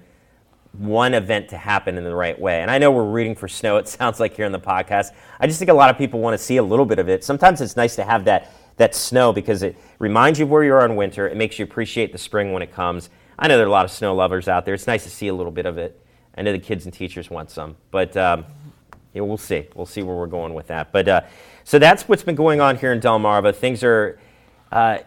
one 0.79 1.13
event 1.15 1.49
to 1.49 1.59
happen 1.59 1.99
in 1.99 2.05
the 2.05 2.15
right 2.15 2.39
way. 2.39 2.63
And 2.63 2.71
I 2.71 2.79
know 2.79 2.91
we're 2.91 3.05
rooting 3.05 3.35
for 3.35 3.49
snow, 3.49 3.77
it 3.79 3.89
sounds 3.89 4.21
like 4.21 4.35
here 4.35 4.47
in 4.47 4.53
the 4.53 4.61
podcast. 4.61 5.11
I 5.41 5.47
just 5.47 5.59
think 5.59 5.71
a 5.71 5.75
lot 5.75 5.91
of 5.91 5.99
people 5.99 6.21
want 6.21 6.39
to 6.39 6.43
see 6.43 6.57
a 6.57 6.63
little 6.63 6.87
bit 6.87 6.99
of 6.99 7.09
it. 7.09 7.25
Sometimes 7.25 7.61
it's 7.61 7.77
nice 7.77 7.97
to 7.97 8.05
have 8.05 8.25
that, 8.25 8.53
that 8.77 8.95
snow 8.95 9.33
because 9.33 9.63
it 9.63 9.77
reminds 9.99 10.39
you 10.39 10.45
of 10.45 10.51
where 10.51 10.65
you 10.65 10.73
are 10.73 10.85
in 10.85 10.97
winter. 10.97 11.29
It 11.29 11.37
makes 11.37 11.59
you 11.59 11.65
appreciate 11.65 12.13
the 12.13 12.19
spring 12.19 12.53
when 12.53 12.63
it 12.63 12.73
comes. 12.73 13.11
I 13.39 13.49
know 13.49 13.57
there 13.57 13.67
are 13.67 13.69
a 13.69 13.73
lot 13.73 13.85
of 13.85 13.91
snow 13.91 14.15
lovers 14.15 14.49
out 14.49 14.65
there. 14.65 14.75
It's 14.75 14.87
nice 14.87 15.05
to 15.05 15.11
see 15.11 15.29
a 15.29 15.35
little 15.35 15.53
bit 15.53 15.67
of 15.67 15.79
it. 15.79 16.01
I 16.37 16.43
know 16.43 16.53
the 16.53 16.59
kids 16.59 16.85
and 16.85 16.95
teachers 16.95 17.31
want 17.31 17.51
some. 17.51 17.77
But 17.91 18.17
um, 18.17 18.45
yeah, 19.13 19.23
we'll 19.23 19.37
see. 19.37 19.67
We'll 19.75 19.87
see 19.87 20.03
where 20.03 20.17
we're 20.17 20.27
going 20.27 20.55
with 20.55 20.69
that. 20.69 20.93
But 20.93 21.09
uh, 21.09 21.21
so 21.65 21.79
that's 21.79 22.09
what's 22.09 22.23
been 22.23 22.35
going 22.35 22.61
on 22.61 22.77
here 22.77 22.93
in 22.93 23.01
Delmarva. 23.01 23.55
Things 23.55 23.83
are 23.83 24.19
uh, 24.71 24.99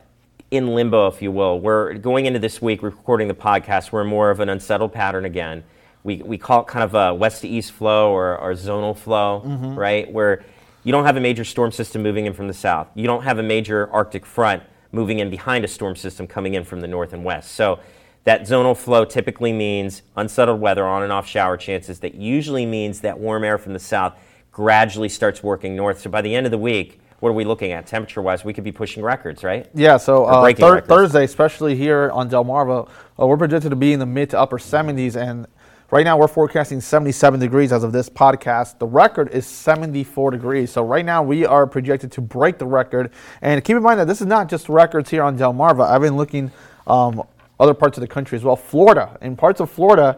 in 0.52 0.76
limbo, 0.76 1.08
if 1.08 1.22
you 1.22 1.32
will. 1.32 1.60
We're 1.60 1.94
going 1.94 2.26
into 2.26 2.38
this 2.38 2.62
week, 2.62 2.84
recording 2.84 3.30
the 3.30 3.34
podcast. 3.34 3.94
We're 3.94 4.04
more 4.04 4.30
of 4.30 4.42
an 4.42 4.50
unsettled 4.50 4.92
pattern 4.92 5.24
again. 5.24 5.64
We, 6.04 6.18
we 6.18 6.38
call 6.38 6.62
it 6.62 6.68
kind 6.68 6.84
of 6.84 6.94
a 6.94 7.14
west 7.14 7.42
to 7.42 7.48
east 7.48 7.72
flow 7.72 8.12
or, 8.12 8.38
or 8.38 8.54
zonal 8.54 8.98
flow, 8.98 9.44
mm-hmm. 9.46 9.76
right? 9.76 10.12
Where 10.12 10.44
you 10.84 10.92
don't 10.92 11.06
have 11.06 11.16
a 11.16 11.22
major 11.22 11.46
storm 11.46 11.72
system 11.72 12.04
moving 12.04 12.26
in 12.26 12.34
from 12.34 12.48
the 12.48 12.54
south. 12.54 12.88
You 12.96 13.06
don't 13.06 13.24
have 13.24 13.40
a 13.40 13.44
major 13.44 13.90
Arctic 13.92 14.26
front 14.26 14.64
moving 14.92 15.20
in 15.20 15.30
behind 15.30 15.64
a 15.64 15.68
storm 15.68 15.96
system 15.96 16.28
coming 16.28 16.54
in 16.54 16.66
from 16.66 16.82
the 16.82 16.88
north 16.88 17.14
and 17.14 17.24
west. 17.24 17.52
So 17.52 17.80
that 18.26 18.42
zonal 18.42 18.76
flow 18.76 19.06
typically 19.06 19.54
means 19.54 20.02
unsettled 20.18 20.60
weather, 20.60 20.86
on 20.86 21.02
and 21.02 21.14
off 21.14 21.28
shower 21.28 21.56
chances. 21.56 22.00
That 22.00 22.16
usually 22.16 22.66
means 22.66 23.02
that 23.02 23.20
warm 23.20 23.44
air 23.44 23.58
from 23.58 23.74
the 23.74 23.80
south 23.80 24.16
gradually 24.52 25.08
starts 25.08 25.42
working 25.42 25.78
north. 25.78 26.02
So 26.02 26.10
by 26.10 26.22
the 26.22 26.36
end 26.36 26.46
of 26.46 26.52
the 26.52 26.58
week, 26.58 27.01
what 27.22 27.30
are 27.30 27.34
we 27.34 27.46
looking 27.46 27.72
at 27.72 27.86
temperature 27.86 28.22
wise? 28.22 28.44
We 28.44 28.52
could 28.52 28.64
be 28.64 28.72
pushing 28.72 29.04
records, 29.04 29.44
right? 29.44 29.70
Yeah, 29.76 29.98
so 29.98 30.26
uh, 30.26 30.54
thir- 30.54 30.82
Thursday, 30.82 31.24
especially 31.24 31.76
here 31.76 32.10
on 32.12 32.30
Delmarva, 32.32 32.90
uh, 33.20 33.28
we're 33.28 33.38
projected 33.38 33.70
to 33.70 33.76
be 33.76 33.94
in 33.94 34.00
the 34.00 34.08
mid 34.08 34.32
to 34.32 34.40
upper 34.40 34.58
70s, 34.58 35.16
and 35.16 35.46
right 35.92 36.04
now 36.04 36.18
we're 36.18 36.28
forecasting 36.28 36.82
77 36.82 37.40
degrees 37.40 37.72
as 37.72 37.84
of 37.84 37.92
this 37.92 38.10
podcast. 38.10 38.80
The 38.80 38.88
record 38.88 39.30
is 39.30 39.46
74 39.46 40.32
degrees, 40.32 40.72
so 40.72 40.84
right 40.84 41.06
now 41.06 41.22
we 41.22 41.46
are 41.46 41.68
projected 41.68 42.12
to 42.14 42.22
break 42.22 42.58
the 42.58 42.66
record. 42.66 43.12
And 43.44 43.64
keep 43.64 43.78
in 43.78 43.84
mind 43.84 44.00
that 44.00 44.08
this 44.08 44.20
is 44.22 44.28
not 44.28 44.50
just 44.50 44.68
records 44.68 45.12
here 45.12 45.22
on 45.22 45.38
Delmarva. 45.38 45.88
I've 45.88 46.02
been 46.02 46.18
looking 46.18 46.52
um, 46.88 47.22
other 47.60 47.76
parts 47.76 48.00
of 48.00 48.02
the 48.02 48.08
country 48.08 48.36
as 48.36 48.44
well. 48.44 48.56
Florida, 48.56 49.20
in 49.22 49.36
parts 49.36 49.62
of 49.62 49.70
Florida, 49.70 50.18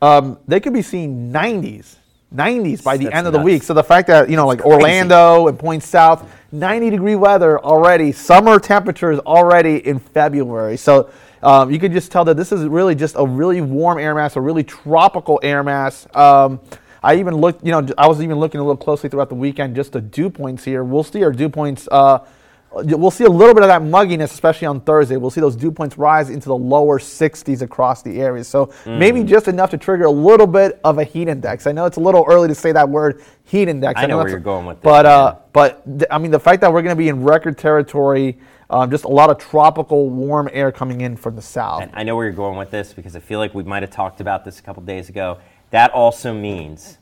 um, 0.00 0.38
they 0.46 0.60
could 0.60 0.72
be 0.72 0.82
seeing 0.82 1.32
90s. 1.32 1.96
90s 2.34 2.82
by 2.84 2.96
the 2.96 3.04
That's 3.04 3.16
end 3.16 3.26
of 3.26 3.32
the 3.32 3.40
week. 3.40 3.62
So 3.62 3.74
the 3.74 3.84
fact 3.84 4.08
that, 4.08 4.28
you 4.28 4.36
know, 4.36 4.46
like. 4.46 4.64
Orlando 4.64 5.48
and 5.48 5.58
points 5.58 5.86
south, 5.86 6.30
90 6.52 6.90
degree 6.90 7.14
weather 7.14 7.58
already, 7.58 8.12
summer 8.12 8.58
temperatures 8.58 9.18
already 9.20 9.86
in 9.86 9.98
February. 9.98 10.76
So 10.76 11.10
um, 11.42 11.70
you 11.70 11.78
could 11.78 11.92
just 11.92 12.12
tell 12.12 12.24
that 12.26 12.36
this 12.36 12.52
is 12.52 12.64
really 12.64 12.94
just 12.94 13.14
a 13.18 13.26
really 13.26 13.60
warm 13.60 13.98
air 13.98 14.14
mass, 14.14 14.36
a 14.36 14.40
really 14.40 14.64
tropical 14.64 15.40
air 15.42 15.62
mass. 15.62 16.06
Um, 16.14 16.60
I 17.02 17.16
even 17.16 17.36
looked, 17.36 17.64
you 17.64 17.72
know, 17.72 17.86
I 17.96 18.08
was 18.08 18.20
even 18.20 18.38
looking 18.38 18.60
a 18.60 18.64
little 18.64 18.76
closely 18.76 19.08
throughout 19.08 19.28
the 19.28 19.34
weekend 19.34 19.76
just 19.76 19.92
the 19.92 20.00
dew 20.00 20.30
points 20.30 20.64
here. 20.64 20.82
We'll 20.82 21.04
see 21.04 21.22
our 21.22 21.32
dew 21.32 21.48
points. 21.48 21.88
Uh, 21.90 22.26
we'll 22.72 23.10
see 23.10 23.24
a 23.24 23.30
little 23.30 23.54
bit 23.54 23.62
of 23.62 23.68
that 23.68 23.82
mugginess, 23.82 24.24
especially 24.32 24.66
on 24.66 24.80
Thursday. 24.80 25.16
We'll 25.16 25.30
see 25.30 25.40
those 25.40 25.56
dew 25.56 25.70
points 25.72 25.96
rise 25.98 26.30
into 26.30 26.48
the 26.48 26.56
lower 26.56 26.98
60s 26.98 27.62
across 27.62 28.02
the 28.02 28.20
area. 28.20 28.44
So 28.44 28.70
maybe 28.86 29.20
Mm. 29.22 29.26
just 29.26 29.48
enough 29.48 29.70
to 29.70 29.78
trigger 29.78 30.04
a 30.04 30.10
little 30.10 30.46
bit 30.46 30.78
of 30.84 30.98
a 30.98 31.04
heat 31.04 31.28
index. 31.28 31.66
I 31.66 31.72
know 31.72 31.86
it's 31.86 31.96
a 31.96 32.00
little 32.00 32.24
early 32.28 32.48
to 32.48 32.54
say 32.54 32.72
that 32.72 32.88
word, 32.88 33.22
heat 33.44 33.68
index. 33.68 34.00
I 34.00 34.06
know 34.06 34.18
where 34.18 34.28
you're 34.28 34.38
going 34.38 34.66
with 34.66 34.78
this, 34.80 34.84
But 34.84 35.06
uh, 35.06 35.34
but 35.52 35.82
th- 35.86 36.08
I 36.10 36.18
mean, 36.18 36.30
the 36.30 36.40
fact 36.40 36.60
that 36.60 36.72
we're 36.72 36.82
going 36.82 36.94
to 36.94 36.98
be 36.98 37.08
in 37.08 37.24
record 37.24 37.56
territory, 37.58 38.38
um, 38.70 38.90
just 38.90 39.04
a 39.04 39.08
lot 39.08 39.30
of 39.30 39.38
tropical 39.38 40.10
warm 40.10 40.48
air 40.52 40.70
coming 40.70 41.00
in 41.00 41.16
from 41.16 41.36
the 41.36 41.42
south. 41.42 41.82
And 41.82 41.90
I 41.94 42.02
know 42.02 42.16
where 42.16 42.26
you're 42.26 42.34
going 42.34 42.58
with 42.58 42.70
this 42.70 42.92
because 42.92 43.16
I 43.16 43.20
feel 43.20 43.38
like 43.38 43.54
we 43.54 43.62
might 43.62 43.82
have 43.82 43.90
talked 43.90 44.20
about 44.20 44.44
this 44.44 44.58
a 44.58 44.62
couple 44.62 44.82
days 44.82 45.08
ago. 45.08 45.38
That 45.70 45.90
also 45.92 46.34
means 46.34 46.98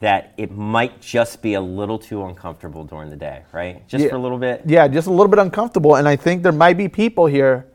that 0.00 0.34
it 0.36 0.50
might 0.50 1.00
just 1.00 1.40
be 1.40 1.54
a 1.54 1.60
little 1.60 1.98
too 1.98 2.24
uncomfortable 2.24 2.84
during 2.84 3.08
the 3.08 3.16
day, 3.16 3.42
right? 3.52 3.86
Just 3.88 4.04
Yeah. 4.04 4.10
for 4.10 4.16
a 4.16 4.18
little 4.18 4.38
bit. 4.38 4.62
yeah, 4.66 4.86
just 4.88 5.06
a 5.06 5.10
little 5.10 5.28
bit 5.28 5.38
uncomfortable. 5.38 5.96
And 5.96 6.06
I 6.06 6.16
think 6.16 6.42
there 6.42 6.52
might 6.52 6.76
be 6.76 6.88
people 6.88 7.26
here 7.26 7.66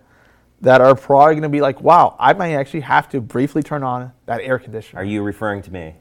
that 0.61 0.79
are 0.81 0.93
probably 0.93 1.33
going 1.33 1.41
to 1.43 1.49
be 1.49 1.61
like, 1.61 1.81
wow, 1.81 2.15
I 2.19 2.33
might 2.33 2.53
actually 2.53 2.81
have 2.81 3.09
to 3.09 3.21
briefly 3.21 3.63
turn 3.63 3.81
on 3.81 4.11
that 4.27 4.41
air 4.41 4.59
conditioner. 4.59 5.01
Are 5.01 5.05
you 5.05 5.23
referring 5.23 5.63
to 5.63 5.73
me? 5.73 5.95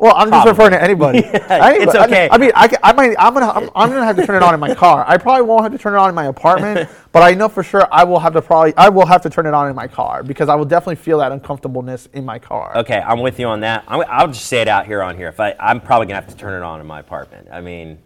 Well, 0.00 0.14
I'm 0.16 0.30
just 0.30 0.46
Probably. 0.46 0.50
referring 0.52 0.70
to 0.70 0.82
anybody. 0.82 1.18
Anybody. 1.24 1.84
it's 1.84 1.94
I 1.94 2.06
okay. 2.06 2.28
I 2.32 2.38
mean, 2.38 2.52
I, 2.54 2.68
ca- 2.68 2.78
I 2.82 2.94
might, 2.94 3.14
I'm 3.18 3.34
gonna, 3.34 3.50
I'm, 3.50 3.70
I'm 3.74 3.90
gonna 3.90 4.04
have 4.06 4.16
to 4.16 4.24
turn 4.26 4.36
it 4.36 4.42
on 4.42 4.54
in 4.54 4.60
my 4.60 4.74
car. 4.74 5.04
I 5.06 5.18
probably 5.18 5.42
won't 5.42 5.62
have 5.62 5.72
to 5.72 5.78
turn 5.78 5.92
it 5.92 5.98
on 5.98 6.08
in 6.08 6.14
my 6.14 6.24
apartment, 6.24 6.88
but 7.12 7.22
I 7.22 7.32
know 7.34 7.50
for 7.50 7.62
sure 7.62 7.86
I 7.92 8.04
will 8.04 8.18
have 8.18 8.32
to 8.32 8.40
probably, 8.40 8.74
I 8.78 8.88
will 8.88 9.04
have 9.04 9.20
to 9.22 9.30
turn 9.30 9.44
it 9.46 9.52
on 9.52 9.68
in 9.68 9.76
my 9.76 9.86
car 9.86 10.22
because 10.22 10.48
I 10.48 10.54
will 10.54 10.64
definitely 10.64 10.96
feel 10.96 11.18
that 11.18 11.32
uncomfortableness 11.32 12.08
in 12.14 12.24
my 12.24 12.38
car. 12.38 12.78
Okay, 12.78 12.98
I'm 12.98 13.20
with 13.20 13.38
you 13.38 13.46
on 13.46 13.60
that. 13.60 13.84
I'm, 13.88 14.02
I'll 14.08 14.28
just 14.28 14.46
say 14.46 14.62
it 14.62 14.68
out 14.68 14.86
here 14.86 15.02
on 15.02 15.18
here. 15.18 15.28
If 15.28 15.38
I, 15.38 15.54
I'm 15.60 15.82
probably 15.82 16.06
gonna 16.06 16.22
have 16.22 16.30
to 16.30 16.36
turn 16.36 16.54
it 16.54 16.64
on 16.64 16.80
in 16.80 16.86
my 16.86 17.00
apartment. 17.00 17.48
I 17.52 17.60
mean, 17.60 17.98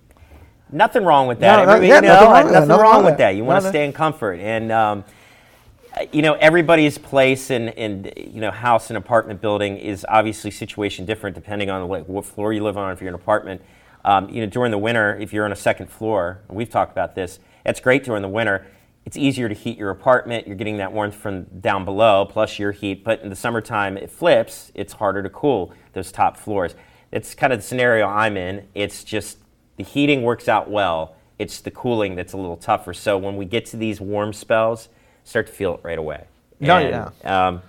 nothing 0.73 1.05
wrong 1.05 1.29
with 1.29 1.39
that. 1.41 1.59
No, 1.59 1.65
no, 1.65 1.73
I 1.75 1.79
mean, 1.79 1.91
yeah, 1.91 1.97
you 1.97 2.03
know, 2.03 2.09
nothing 2.09 2.29
wrong 2.29 2.45
with 2.45 2.53
that, 2.55 2.67
nothing 2.67 2.83
wrong 2.83 3.05
with 3.05 3.13
that. 3.13 3.19
that. 3.19 3.37
You 3.37 3.45
want 3.45 3.63
to 3.63 3.69
stay 3.69 3.85
in 3.85 3.93
comfort, 3.93 4.41
and 4.41 4.73
um, 4.73 5.05
you 6.13 6.23
know, 6.23 6.35
everybody's 6.35 6.99
place 6.99 7.51
in, 7.51 7.69
in 7.71 8.13
you 8.17 8.41
know 8.41 8.51
house 8.51 8.91
and 8.91 8.97
apartment 8.97 9.41
building 9.41 9.77
is 9.77 10.05
obviously 10.09 10.51
situation 10.51 11.05
different 11.05 11.35
depending 11.35 11.71
on 11.71 11.89
what 11.89 12.25
floor 12.25 12.53
you 12.53 12.63
live 12.63 12.77
on. 12.77 12.93
If 12.93 13.01
you're 13.01 13.09
in 13.09 13.15
an 13.15 13.21
apartment, 13.21 13.63
um, 14.05 14.29
you 14.29 14.41
know, 14.41 14.47
during 14.47 14.71
the 14.71 14.79
winter, 14.79 15.17
if 15.17 15.33
you're 15.33 15.45
on 15.45 15.53
a 15.53 15.57
second 15.57 15.89
floor, 15.89 16.41
and 16.49 16.57
we've 16.57 16.71
talked 16.71 16.93
about 16.93 17.15
this. 17.15 17.39
It's 17.65 17.81
great 17.81 18.05
during 18.05 18.23
the 18.23 18.29
winter. 18.29 18.67
It's 19.07 19.17
easier 19.17 19.49
to 19.49 19.55
heat 19.55 19.79
your 19.79 19.91
apartment. 19.91 20.47
You're 20.47 20.57
getting 20.57 20.79
that 20.79 20.93
warmth 20.93 21.15
from 21.15 21.45
down 21.61 21.85
below, 21.85 22.25
plus 22.25 22.59
your 22.59 22.73
heat. 22.73 23.05
But 23.05 23.21
in 23.21 23.31
the 23.31 23.37
summertime, 23.37 23.97
it 23.97 24.11
flips. 24.11 24.73
It's 24.75 24.95
harder 24.95 25.23
to 25.23 25.31
cool 25.31 25.73
those 25.93 26.11
top 26.11 26.37
floors. 26.37 26.75
It's 27.13 27.35
kind 27.35 27.53
of 27.53 27.61
the 27.61 27.63
scenario 27.63 28.07
I'm 28.07 28.37
in. 28.37 28.67
It's 28.75 29.05
just 29.05 29.39
the 29.77 29.85
heating 29.85 30.23
works 30.23 30.49
out 30.49 30.71
well. 30.71 31.17
It's 31.39 31.61
the 31.61 31.71
cooling 31.71 32.15
that's 32.15 32.33
a 32.33 32.37
little 32.37 32.57
tougher. 32.57 32.95
So 32.95 33.19
when 33.19 33.37
we 33.37 33.45
get 33.45 33.67
to 33.67 33.77
these 33.77 34.01
warm 34.01 34.33
spells, 34.33 34.89
start 35.25 35.47
to 35.49 35.53
feel 35.53 35.75
it 35.75 35.81
right 35.83 35.99
away. 35.99 36.25
No, 36.61 36.79
And, 36.79 36.91
Um, 37.25 37.63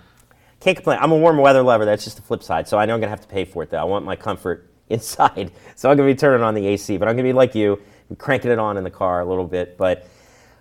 can't 0.60 0.76
complain. 0.76 0.98
I'm 1.00 1.12
a 1.12 1.16
warm 1.16 1.38
weather 1.38 1.62
lover. 1.62 1.84
That's 1.84 2.04
just 2.04 2.16
the 2.16 2.22
flip 2.22 2.42
side. 2.42 2.66
So 2.68 2.78
I 2.78 2.86
know 2.86 2.94
I'm 2.94 3.00
going 3.00 3.08
to 3.08 3.10
have 3.10 3.20
to 3.20 3.28
pay 3.28 3.44
for 3.44 3.62
it, 3.62 3.70
though. 3.70 3.78
I 3.78 3.84
want 3.84 4.04
my 4.04 4.16
comfort 4.16 4.70
inside. 4.88 5.50
So 5.74 5.90
I'm 5.90 5.96
going 5.96 6.08
to 6.08 6.14
be 6.14 6.18
turning 6.18 6.42
on 6.44 6.54
the 6.54 6.66
AC. 6.66 6.96
But 6.96 7.08
I'm 7.08 7.16
going 7.16 7.24
to 7.24 7.28
be 7.28 7.34
like 7.34 7.54
you, 7.54 7.80
cranking 8.18 8.50
it 8.50 8.58
on 8.58 8.76
in 8.76 8.84
the 8.84 8.90
car 8.90 9.20
a 9.20 9.24
little 9.24 9.46
bit. 9.46 9.76
But 9.76 10.08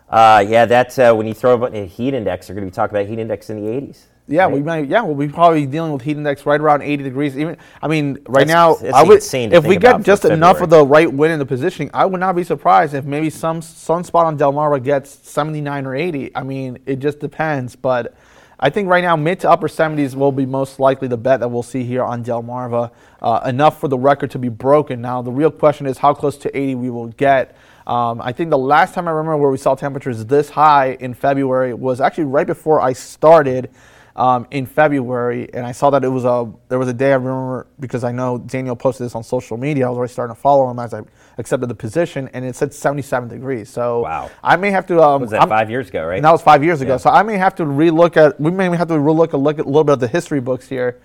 uh, 0.10 0.46
yeah, 0.48 0.66
that's 0.66 1.00
uh, 1.00 1.14
when 1.14 1.28
you 1.28 1.34
throw 1.34 1.64
a 1.64 1.86
heat 1.86 2.14
index, 2.14 2.48
you're 2.48 2.56
going 2.56 2.68
to 2.68 2.72
be 2.72 2.76
talking 2.76 2.96
about 2.96 3.08
heat 3.08 3.20
index 3.20 3.50
in 3.50 3.64
the 3.64 3.72
80s. 3.72 4.04
Yeah, 4.28 4.44
right? 4.44 4.54
we 4.54 4.62
might. 4.62 4.88
Yeah, 4.88 5.04
we'll 5.04 5.16
be 5.16 5.32
probably 5.32 5.66
dealing 5.66 5.92
with 5.92 6.02
heat 6.02 6.18
index 6.18 6.46
right 6.46 6.60
around 6.60 6.82
80 6.82 7.04
degrees. 7.04 7.38
Even, 7.38 7.58
I 7.82 7.88
mean, 7.88 8.18
right 8.28 8.48
That's- 8.48 8.82
now, 8.82 8.90
I 8.94 9.04
would, 9.04 9.16
insane 9.16 9.54
if 9.54 9.66
we 9.66 9.78
get 9.78 10.02
just 10.02 10.26
enough 10.26 10.62
of 10.62 10.70
the 10.70 10.84
right 10.84 11.12
wind 11.12 11.34
in 11.34 11.40
the 11.40 11.46
positioning, 11.46 11.92
I 11.94 12.06
would 12.06 12.20
not 12.20 12.36
be 12.36 12.44
surprised 12.44 12.94
if 12.94 13.06
maybe 13.06 13.30
some 13.30 13.62
sunspot 13.62 14.26
on 14.26 14.38
Delmarva 14.38 14.84
gets 14.84 15.12
79 15.30 15.86
or 15.86 15.96
80. 15.96 16.32
I 16.36 16.44
mean, 16.44 16.80
it 16.86 16.98
just 17.00 17.20
depends, 17.20 17.76
but. 17.76 18.16
I 18.58 18.70
think 18.70 18.88
right 18.88 19.04
now 19.04 19.18
mid 19.18 19.42
to 19.42 19.50
upper 19.50 19.68
70s 19.68 20.16
will 20.16 20.32
be 20.32 20.46
most 20.46 20.80
likely 20.80 21.10
the 21.10 21.18
bet 21.18 21.42
that 21.42 21.50
we'll 21.50 21.62
see 21.62 21.84
here 21.84 22.02
on 22.02 22.24
Delmarva. 22.24 22.90
Uh, 23.22 23.42
enough 23.46 23.82
for 23.82 23.90
the 23.90 23.98
record 23.98 24.32
to 24.32 24.40
be 24.40 24.48
broken. 24.48 25.02
Now 25.02 25.22
the 25.22 25.30
real 25.30 25.52
question 25.52 25.88
is 25.88 25.98
how 25.98 26.14
close 26.14 26.38
to 26.38 26.58
80 26.58 26.76
we 26.76 26.90
will 26.90 27.08
get. 27.08 27.58
Um, 27.86 28.22
I 28.22 28.32
think 28.32 28.52
the 28.52 28.58
last 28.58 28.94
time 28.94 29.10
I 29.10 29.12
remember 29.12 29.38
where 29.38 29.52
we 29.52 29.58
saw 29.58 29.76
temperatures 29.76 30.26
this 30.26 30.50
high 30.50 30.94
in 31.02 31.14
February 31.14 31.74
was 31.74 32.00
actually 32.00 32.24
right 32.24 32.48
before 32.48 32.80
I 32.80 32.94
started 32.94 33.70
um, 34.16 34.48
in 34.52 34.66
February, 34.66 35.50
and 35.54 35.66
I 35.66 35.74
saw 35.74 35.90
that 35.90 36.04
it 36.06 36.08
was 36.08 36.24
a 36.24 36.50
there 36.70 36.80
was 36.80 36.88
a 36.88 36.94
day 36.94 37.12
I 37.12 37.16
remember 37.16 37.68
because 37.80 38.04
I 38.06 38.12
know 38.14 38.38
Daniel 38.38 38.76
posted 38.76 39.06
this 39.06 39.16
on 39.16 39.24
social 39.24 39.58
media. 39.58 39.88
I 39.88 39.90
was 39.90 39.98
already 39.98 40.14
starting 40.14 40.36
to 40.36 40.42
follow 40.42 40.70
him 40.72 40.80
as 40.80 40.94
I 40.94 41.02
accepted 41.38 41.68
the 41.68 41.76
position, 41.76 42.30
and 42.34 42.46
it 42.46 42.56
said 42.56 42.74
77 42.74 43.28
degrees. 43.28 43.70
So 43.70 44.02
Wow. 44.04 44.32
I 44.42 44.56
may 44.56 44.72
have 44.72 44.86
to. 44.88 45.02
Um, 45.04 45.22
was 45.22 45.32
that 45.32 45.42
I'm- 45.42 45.50
five 45.50 45.70
years 45.70 45.90
ago, 45.90 46.06
right? 46.06 46.16
and 46.16 46.24
that 46.26 46.32
was 46.32 46.42
five 46.42 46.64
years 46.64 46.80
ago. 46.82 46.94
Yeah. 46.94 46.98
So 46.98 47.10
I 47.10 47.24
may 47.24 47.38
have 47.38 47.56
to 47.56 47.66
relook 47.66 48.16
at. 48.16 48.40
We 48.40 48.52
may 48.52 48.74
have 48.76 48.88
to 48.88 48.94
relook 48.94 49.34
a 49.34 49.38
look 49.38 49.60
at 49.60 49.66
a 49.66 49.68
little 49.68 49.84
bit 49.84 49.94
of 49.94 50.00
the 50.00 50.08
history 50.08 50.40
books 50.40 50.68
here, 50.70 51.02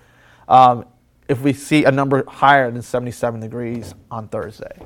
um, 0.47 0.85
if 1.27 1.41
we 1.41 1.51
see 1.53 1.83
a 1.83 1.91
number 1.91 2.23
higher 2.27 2.71
than 2.71 2.81
77 2.81 3.39
degrees 3.41 3.93
on 4.09 4.27
Thursday. 4.29 4.79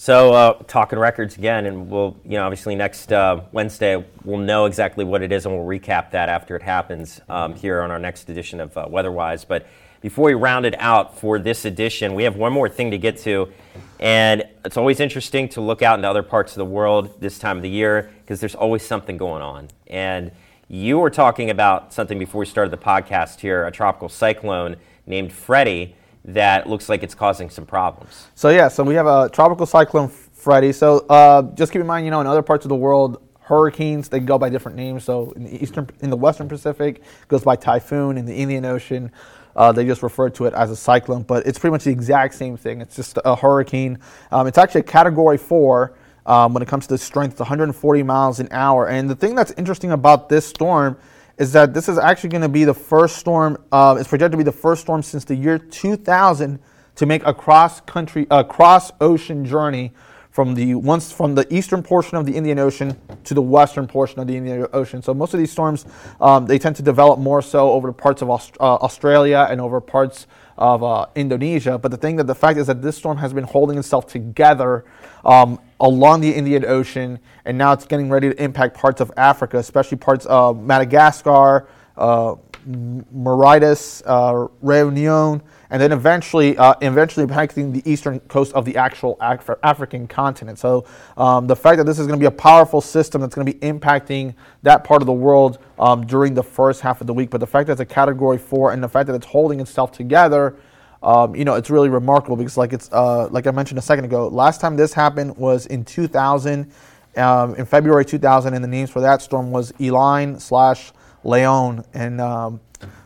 So 0.00 0.32
uh, 0.32 0.52
talking 0.68 0.96
records 0.96 1.36
again, 1.36 1.66
and 1.66 1.90
we'll, 1.90 2.16
you 2.24 2.38
know, 2.38 2.44
obviously 2.44 2.76
next 2.76 3.12
uh, 3.12 3.40
Wednesday 3.50 4.04
we'll 4.22 4.38
know 4.38 4.66
exactly 4.66 5.04
what 5.04 5.22
it 5.22 5.32
is, 5.32 5.44
and 5.44 5.52
we'll 5.52 5.66
recap 5.66 6.12
that 6.12 6.28
after 6.28 6.54
it 6.54 6.62
happens 6.62 7.20
um, 7.28 7.52
here 7.56 7.82
on 7.82 7.90
our 7.90 7.98
next 7.98 8.30
edition 8.30 8.60
of 8.60 8.76
uh, 8.78 8.86
Weatherwise. 8.88 9.44
But 9.44 9.66
before 10.00 10.26
we 10.26 10.34
round 10.34 10.66
it 10.66 10.76
out 10.78 11.18
for 11.18 11.40
this 11.40 11.64
edition, 11.64 12.14
we 12.14 12.22
have 12.22 12.36
one 12.36 12.52
more 12.52 12.68
thing 12.68 12.92
to 12.92 12.96
get 12.96 13.18
to, 13.22 13.52
and 13.98 14.44
it's 14.64 14.76
always 14.76 15.00
interesting 15.00 15.48
to 15.48 15.60
look 15.60 15.82
out 15.82 15.98
into 15.98 16.08
other 16.08 16.22
parts 16.22 16.52
of 16.52 16.58
the 16.58 16.64
world 16.64 17.20
this 17.20 17.40
time 17.40 17.56
of 17.56 17.64
the 17.64 17.68
year 17.68 18.08
because 18.20 18.38
there's 18.38 18.54
always 18.54 18.86
something 18.86 19.16
going 19.16 19.42
on. 19.42 19.66
And 19.88 20.30
you 20.68 21.00
were 21.00 21.10
talking 21.10 21.50
about 21.50 21.92
something 21.92 22.20
before 22.20 22.38
we 22.38 22.46
started 22.46 22.70
the 22.70 22.76
podcast 22.76 23.40
here, 23.40 23.66
a 23.66 23.72
tropical 23.72 24.08
cyclone 24.08 24.76
named 25.06 25.32
Freddy 25.32 25.96
that 26.34 26.68
looks 26.68 26.88
like 26.88 27.02
it's 27.02 27.14
causing 27.14 27.48
some 27.48 27.64
problems. 27.64 28.26
So 28.34 28.50
yeah, 28.50 28.68
so 28.68 28.84
we 28.84 28.94
have 28.94 29.06
a 29.06 29.30
tropical 29.30 29.64
cyclone 29.64 30.08
Freddy. 30.08 30.72
So 30.72 30.98
uh, 31.08 31.42
just 31.54 31.72
keep 31.72 31.80
in 31.80 31.86
mind, 31.86 32.04
you 32.04 32.10
know, 32.10 32.20
in 32.20 32.26
other 32.26 32.42
parts 32.42 32.64
of 32.64 32.68
the 32.68 32.76
world, 32.76 33.22
hurricanes 33.40 34.10
they 34.10 34.20
go 34.20 34.38
by 34.38 34.50
different 34.50 34.76
names. 34.76 35.04
So 35.04 35.32
in 35.32 35.44
the 35.44 35.62
eastern, 35.62 35.88
in 36.00 36.10
the 36.10 36.16
Western 36.16 36.48
Pacific, 36.48 37.02
goes 37.28 37.42
by 37.42 37.56
typhoon. 37.56 38.18
In 38.18 38.26
the 38.26 38.34
Indian 38.34 38.66
Ocean, 38.66 39.10
uh, 39.56 39.72
they 39.72 39.86
just 39.86 40.02
refer 40.02 40.28
to 40.30 40.44
it 40.44 40.52
as 40.52 40.70
a 40.70 40.76
cyclone. 40.76 41.22
But 41.22 41.46
it's 41.46 41.58
pretty 41.58 41.72
much 41.72 41.84
the 41.84 41.90
exact 41.90 42.34
same 42.34 42.58
thing. 42.58 42.82
It's 42.82 42.94
just 42.94 43.18
a 43.24 43.34
hurricane. 43.34 43.98
Um, 44.30 44.46
it's 44.46 44.58
actually 44.58 44.82
a 44.82 44.84
Category 44.84 45.38
Four. 45.38 45.94
Um, 46.26 46.52
when 46.52 46.62
it 46.62 46.68
comes 46.68 46.86
to 46.86 46.92
the 46.92 46.98
strength, 46.98 47.32
it's 47.32 47.40
140 47.40 48.02
miles 48.02 48.38
an 48.38 48.48
hour. 48.50 48.86
And 48.86 49.08
the 49.08 49.16
thing 49.16 49.34
that's 49.34 49.52
interesting 49.52 49.92
about 49.92 50.28
this 50.28 50.46
storm 50.46 50.98
is 51.38 51.52
that 51.52 51.72
this 51.72 51.88
is 51.88 51.98
actually 51.98 52.30
going 52.30 52.42
to 52.42 52.48
be 52.48 52.64
the 52.64 52.74
first 52.74 53.16
storm. 53.16 53.56
Uh, 53.70 53.96
it's 53.98 54.08
projected 54.08 54.32
to 54.32 54.38
be 54.38 54.44
the 54.44 54.52
first 54.52 54.82
storm 54.82 55.02
since 55.02 55.24
the 55.24 55.34
year 55.34 55.58
2000 55.58 56.58
to 56.96 57.06
make 57.06 57.24
a 57.24 57.32
cross 57.32 57.80
country, 57.82 58.26
a 58.30 58.42
cross 58.42 58.90
ocean 59.00 59.44
journey 59.44 59.92
from 60.30 60.54
the 60.54 60.74
once 60.74 61.10
from 61.10 61.34
the 61.34 61.52
eastern 61.52 61.82
portion 61.82 62.16
of 62.16 62.26
the 62.26 62.36
Indian 62.36 62.58
Ocean 62.58 62.96
to 63.24 63.34
the 63.34 63.42
western 63.42 63.86
portion 63.86 64.20
of 64.20 64.26
the 64.26 64.36
Indian 64.36 64.66
Ocean. 64.72 65.02
So 65.02 65.14
most 65.14 65.32
of 65.32 65.40
these 65.40 65.50
storms 65.50 65.86
um, 66.20 66.46
they 66.46 66.58
tend 66.58 66.76
to 66.76 66.82
develop 66.82 67.18
more 67.18 67.40
so 67.40 67.70
over 67.70 67.88
the 67.88 67.92
parts 67.92 68.20
of 68.22 68.30
Aust- 68.30 68.56
uh, 68.60 68.74
Australia 68.76 69.46
and 69.48 69.60
over 69.60 69.80
parts 69.80 70.26
of 70.58 70.82
uh, 70.82 71.06
Indonesia. 71.14 71.78
But 71.78 71.92
the 71.92 71.96
thing 71.96 72.16
that 72.16 72.26
the 72.26 72.34
fact 72.34 72.58
is 72.58 72.66
that 72.66 72.82
this 72.82 72.96
storm 72.96 73.16
has 73.18 73.32
been 73.32 73.44
holding 73.44 73.78
itself 73.78 74.08
together 74.08 74.84
um, 75.24 75.60
along 75.80 76.20
the 76.20 76.34
Indian 76.34 76.64
Ocean, 76.64 77.18
and 77.44 77.56
now 77.56 77.72
it's 77.72 77.86
getting 77.86 78.10
ready 78.10 78.28
to 78.28 78.42
impact 78.42 78.76
parts 78.76 79.00
of 79.00 79.10
Africa, 79.16 79.58
especially 79.58 79.98
parts 79.98 80.26
of 80.26 80.60
Madagascar, 80.60 81.68
uh, 81.96 82.34
Mauritius, 82.66 84.02
uh, 84.06 84.48
Reunion, 84.60 85.42
and 85.70 85.82
then 85.82 85.92
eventually, 85.92 86.56
uh, 86.56 86.74
eventually 86.80 87.26
impacting 87.26 87.72
the 87.72 87.90
eastern 87.90 88.20
coast 88.20 88.52
of 88.54 88.64
the 88.64 88.76
actual 88.76 89.16
Af- 89.20 89.50
African 89.62 90.06
continent. 90.06 90.58
So 90.58 90.86
um, 91.16 91.46
the 91.46 91.56
fact 91.56 91.78
that 91.78 91.84
this 91.84 91.98
is 91.98 92.06
going 92.06 92.18
to 92.18 92.22
be 92.22 92.26
a 92.26 92.30
powerful 92.30 92.80
system 92.80 93.20
that's 93.20 93.34
going 93.34 93.46
to 93.46 93.52
be 93.52 93.58
impacting 93.60 94.34
that 94.62 94.84
part 94.84 95.02
of 95.02 95.06
the 95.06 95.12
world 95.12 95.58
um, 95.78 96.06
during 96.06 96.34
the 96.34 96.42
first 96.42 96.80
half 96.80 97.00
of 97.00 97.06
the 97.06 97.14
week, 97.14 97.30
but 97.30 97.38
the 97.38 97.46
fact 97.46 97.66
that 97.66 97.72
it's 97.72 97.80
a 97.80 97.86
Category 97.86 98.38
Four 98.38 98.72
and 98.72 98.82
the 98.82 98.88
fact 98.88 99.06
that 99.08 99.14
it's 99.14 99.26
holding 99.26 99.60
itself 99.60 99.92
together. 99.92 100.56
Um, 101.00 101.36
you 101.36 101.44
know, 101.44 101.54
it's 101.54 101.70
really 101.70 101.88
remarkable 101.88 102.36
because, 102.36 102.56
like 102.56 102.72
it's 102.72 102.90
uh, 102.90 103.28
like 103.28 103.46
I 103.46 103.52
mentioned 103.52 103.78
a 103.78 103.82
second 103.82 104.06
ago, 104.06 104.26
last 104.26 104.60
time 104.60 104.76
this 104.76 104.92
happened 104.92 105.36
was 105.36 105.66
in 105.66 105.84
2000, 105.84 106.72
um, 107.16 107.54
in 107.54 107.66
February 107.66 108.04
2000, 108.04 108.52
and 108.52 108.64
the 108.64 108.68
names 108.68 108.90
for 108.90 109.00
that 109.00 109.22
storm 109.22 109.52
was 109.52 109.72
Eline 109.78 110.40
slash 110.40 110.92
Leon, 111.28 111.84
and 111.94 112.20
um, 112.20 112.60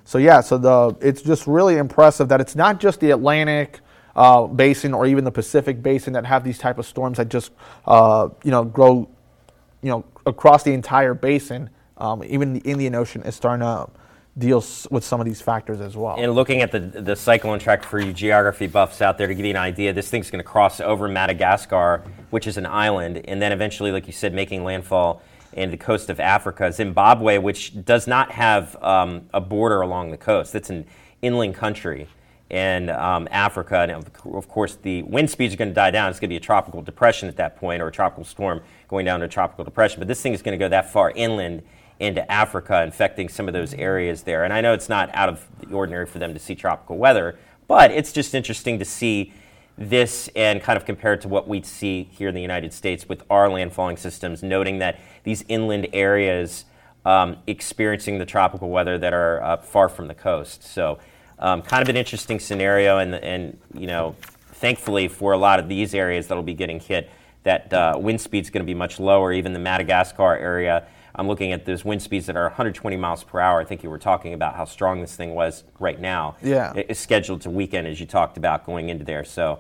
so 0.05 0.19
yeah, 0.19 0.41
so 0.41 0.59
the 0.59 0.97
it's 1.01 1.23
just 1.23 1.47
really 1.47 1.77
impressive 1.77 2.29
that 2.29 2.41
it's 2.41 2.57
not 2.57 2.81
just 2.81 3.01
the 3.01 3.11
Atlantic 3.11 3.81
uh, 4.17 4.47
basin 4.47 4.95
or 4.95 5.07
even 5.07 5.25
the 5.25 5.31
Pacific 5.31 5.83
basin 5.83 6.13
that 6.13 6.27
have 6.27 6.45
these 6.45 6.59
type 6.59 6.79
of 6.79 6.87
storms 6.87 7.19
that 7.19 7.29
just 7.29 7.53
uh, 7.87 8.29
you 8.45 8.51
know 8.51 8.65
grow 8.65 9.09
you 9.83 9.91
know 9.91 10.05
across 10.27 10.63
the 10.63 10.73
entire 10.73 11.15
basin. 11.15 11.71
Um, 11.99 12.25
even 12.25 12.53
the 12.53 12.61
Indian 12.61 12.95
Ocean 12.95 13.23
is 13.23 13.35
starting 13.35 13.61
to 13.61 13.89
deal 14.37 14.65
with 14.91 15.05
some 15.05 15.21
of 15.21 15.27
these 15.27 15.41
factors 15.41 15.81
as 15.81 15.97
well. 15.97 16.17
And 16.19 16.35
looking 16.35 16.63
at 16.63 16.73
the 16.73 16.81
the 16.81 17.17
cyclone 17.17 17.59
track 17.59 17.83
for 17.83 18.01
you 18.01 18.13
geography 18.13 18.67
buffs 18.67 19.03
out 19.03 19.19
there 19.19 19.27
to 19.27 19.35
give 19.35 19.45
you 19.45 19.51
an 19.51 19.57
idea, 19.57 19.93
this 19.93 20.11
thing's 20.11 20.31
going 20.31 20.43
to 20.43 20.49
cross 20.49 20.81
over 20.81 21.09
Madagascar, 21.09 22.05
which 22.31 22.47
is 22.47 22.57
an 22.57 22.67
island, 22.67 23.23
and 23.27 23.41
then 23.41 23.53
eventually, 23.53 23.93
like 23.93 24.07
you 24.07 24.13
said, 24.13 24.33
making 24.35 24.65
landfall 24.65 25.23
in 25.53 25.71
the 25.71 25.77
coast 25.77 26.11
of 26.11 26.21
Africa, 26.21 26.73
Zimbabwe, 26.73 27.39
which 27.39 27.85
does 27.85 28.07
not 28.07 28.31
have 28.33 28.77
um, 28.83 29.29
a 29.35 29.41
border 29.41 29.81
along 29.81 30.11
the 30.11 30.17
coast. 30.17 30.55
It's 30.55 30.71
an 30.71 30.87
inland 31.21 31.55
country. 31.55 32.09
in 32.53 32.91
um, 32.91 33.27
Africa, 33.31 33.79
and 33.81 33.93
of 33.93 34.47
course, 34.49 34.77
the 34.77 35.03
wind 35.05 35.31
speeds 35.31 35.55
are 35.55 35.57
going 35.57 35.71
to 35.71 35.75
die 35.75 35.91
down. 35.91 36.11
It's 36.11 36.21
going 36.21 36.29
to 36.29 36.33
be 36.35 36.37
a 36.37 36.41
tropical 36.41 36.83
depression 36.83 37.27
at 37.29 37.37
that 37.37 37.57
point, 37.57 37.83
or 37.83 37.89
a 37.89 37.93
tropical 37.93 38.25
storm 38.25 38.61
going 38.89 39.07
down 39.07 39.21
to 39.21 39.27
a 39.27 39.29
tropical 39.29 39.65
depression. 39.65 40.01
But 40.01 40.07
this 40.07 40.21
thing 40.21 40.35
is 40.35 40.43
going 40.43 40.57
to 40.57 40.63
go 40.63 40.69
that 40.69 40.93
far 40.93 41.13
inland 41.13 41.63
into 41.99 42.31
Africa, 42.31 42.83
infecting 42.83 43.31
some 43.31 43.49
of 43.49 43.55
those 43.55 43.73
areas 43.75 44.25
there. 44.25 44.45
And 44.45 44.53
I 44.53 44.61
know 44.61 44.75
it's 44.75 44.91
not 44.91 45.09
out 45.15 45.31
of 45.31 45.49
the 45.61 45.75
ordinary 45.75 46.05
for 46.05 46.19
them 46.19 46.35
to 46.35 46.39
see 46.39 46.55
tropical 46.55 46.99
weather, 46.99 47.39
but 47.69 47.91
it's 47.91 48.13
just 48.13 48.35
interesting 48.35 48.79
to 48.79 48.85
see 48.85 49.33
this 49.79 50.29
and 50.37 50.63
kind 50.63 50.77
of 50.77 50.85
compare 50.85 51.15
it 51.15 51.21
to 51.23 51.29
what 51.29 51.49
we 51.49 51.63
see 51.63 52.09
here 52.13 52.29
in 52.29 52.35
the 52.35 52.43
United 52.43 52.73
States 52.73 53.09
with 53.09 53.23
our 53.31 53.49
landfalling 53.49 53.99
systems, 53.99 54.43
noting 54.43 54.79
that 54.79 54.99
these 55.25 55.45
inland 55.49 55.89
areas 55.93 56.65
um, 57.05 57.37
experiencing 57.47 58.19
the 58.19 58.27
tropical 58.27 58.71
weather 58.71 58.99
that 58.99 59.13
are 59.13 59.43
uh, 59.43 59.57
far 59.57 59.89
from 59.89 60.09
the 60.09 60.15
coast. 60.15 60.63
So 60.63 60.99
Um, 61.43 61.61
kind 61.63 61.83
of 61.83 61.89
an 61.89 61.97
interesting 61.97 62.41
scenario, 62.41 62.99
and, 62.99 63.15
and 63.15 63.59
you 63.75 63.89
know, 63.89 64.15
thankfully 64.61 65.09
for 65.09 65.33
a 65.33 65.37
lot 65.37 65.59
of 65.59 65.67
these 65.67 65.93
areas 65.99 66.27
that'll 66.29 66.45
be 66.45 66.55
getting 66.55 66.79
hit, 66.79 67.11
that 67.43 67.73
uh, 67.73 67.99
wind 67.99 68.21
speed's 68.21 68.49
going 68.49 68.65
to 68.65 68.73
be 68.75 68.79
much 68.79 69.01
lower. 69.01 69.33
Even 69.33 69.53
the 69.53 69.59
Madagascar 69.59 70.37
area, 70.37 70.85
I'm 71.15 71.29
looking 71.29 71.53
at 71.53 71.65
those 71.65 71.85
wind 71.85 72.03
speeds 72.03 72.27
that 72.27 72.37
are 72.37 72.45
120 72.45 72.97
miles 72.97 73.23
per 73.23 73.39
hour. 73.41 73.61
I 73.61 73.65
think 73.65 73.83
you 73.83 73.91
were 73.91 73.99
talking 73.99 74.33
about 74.35 74.57
how 74.57 74.65
strong 74.65 75.01
this 75.01 75.15
thing 75.15 75.35
was 75.35 75.65
right 75.79 76.01
now. 76.01 76.37
Yeah. 76.43 76.73
It 76.75 76.87
is 76.89 76.99
scheduled 76.99 77.43
to 77.43 77.51
weaken, 77.51 77.87
as 77.87 78.01
you 78.01 78.07
talked 78.07 78.37
about, 78.37 78.65
going 78.67 78.89
into 78.89 79.05
there. 79.05 79.25
So. 79.25 79.59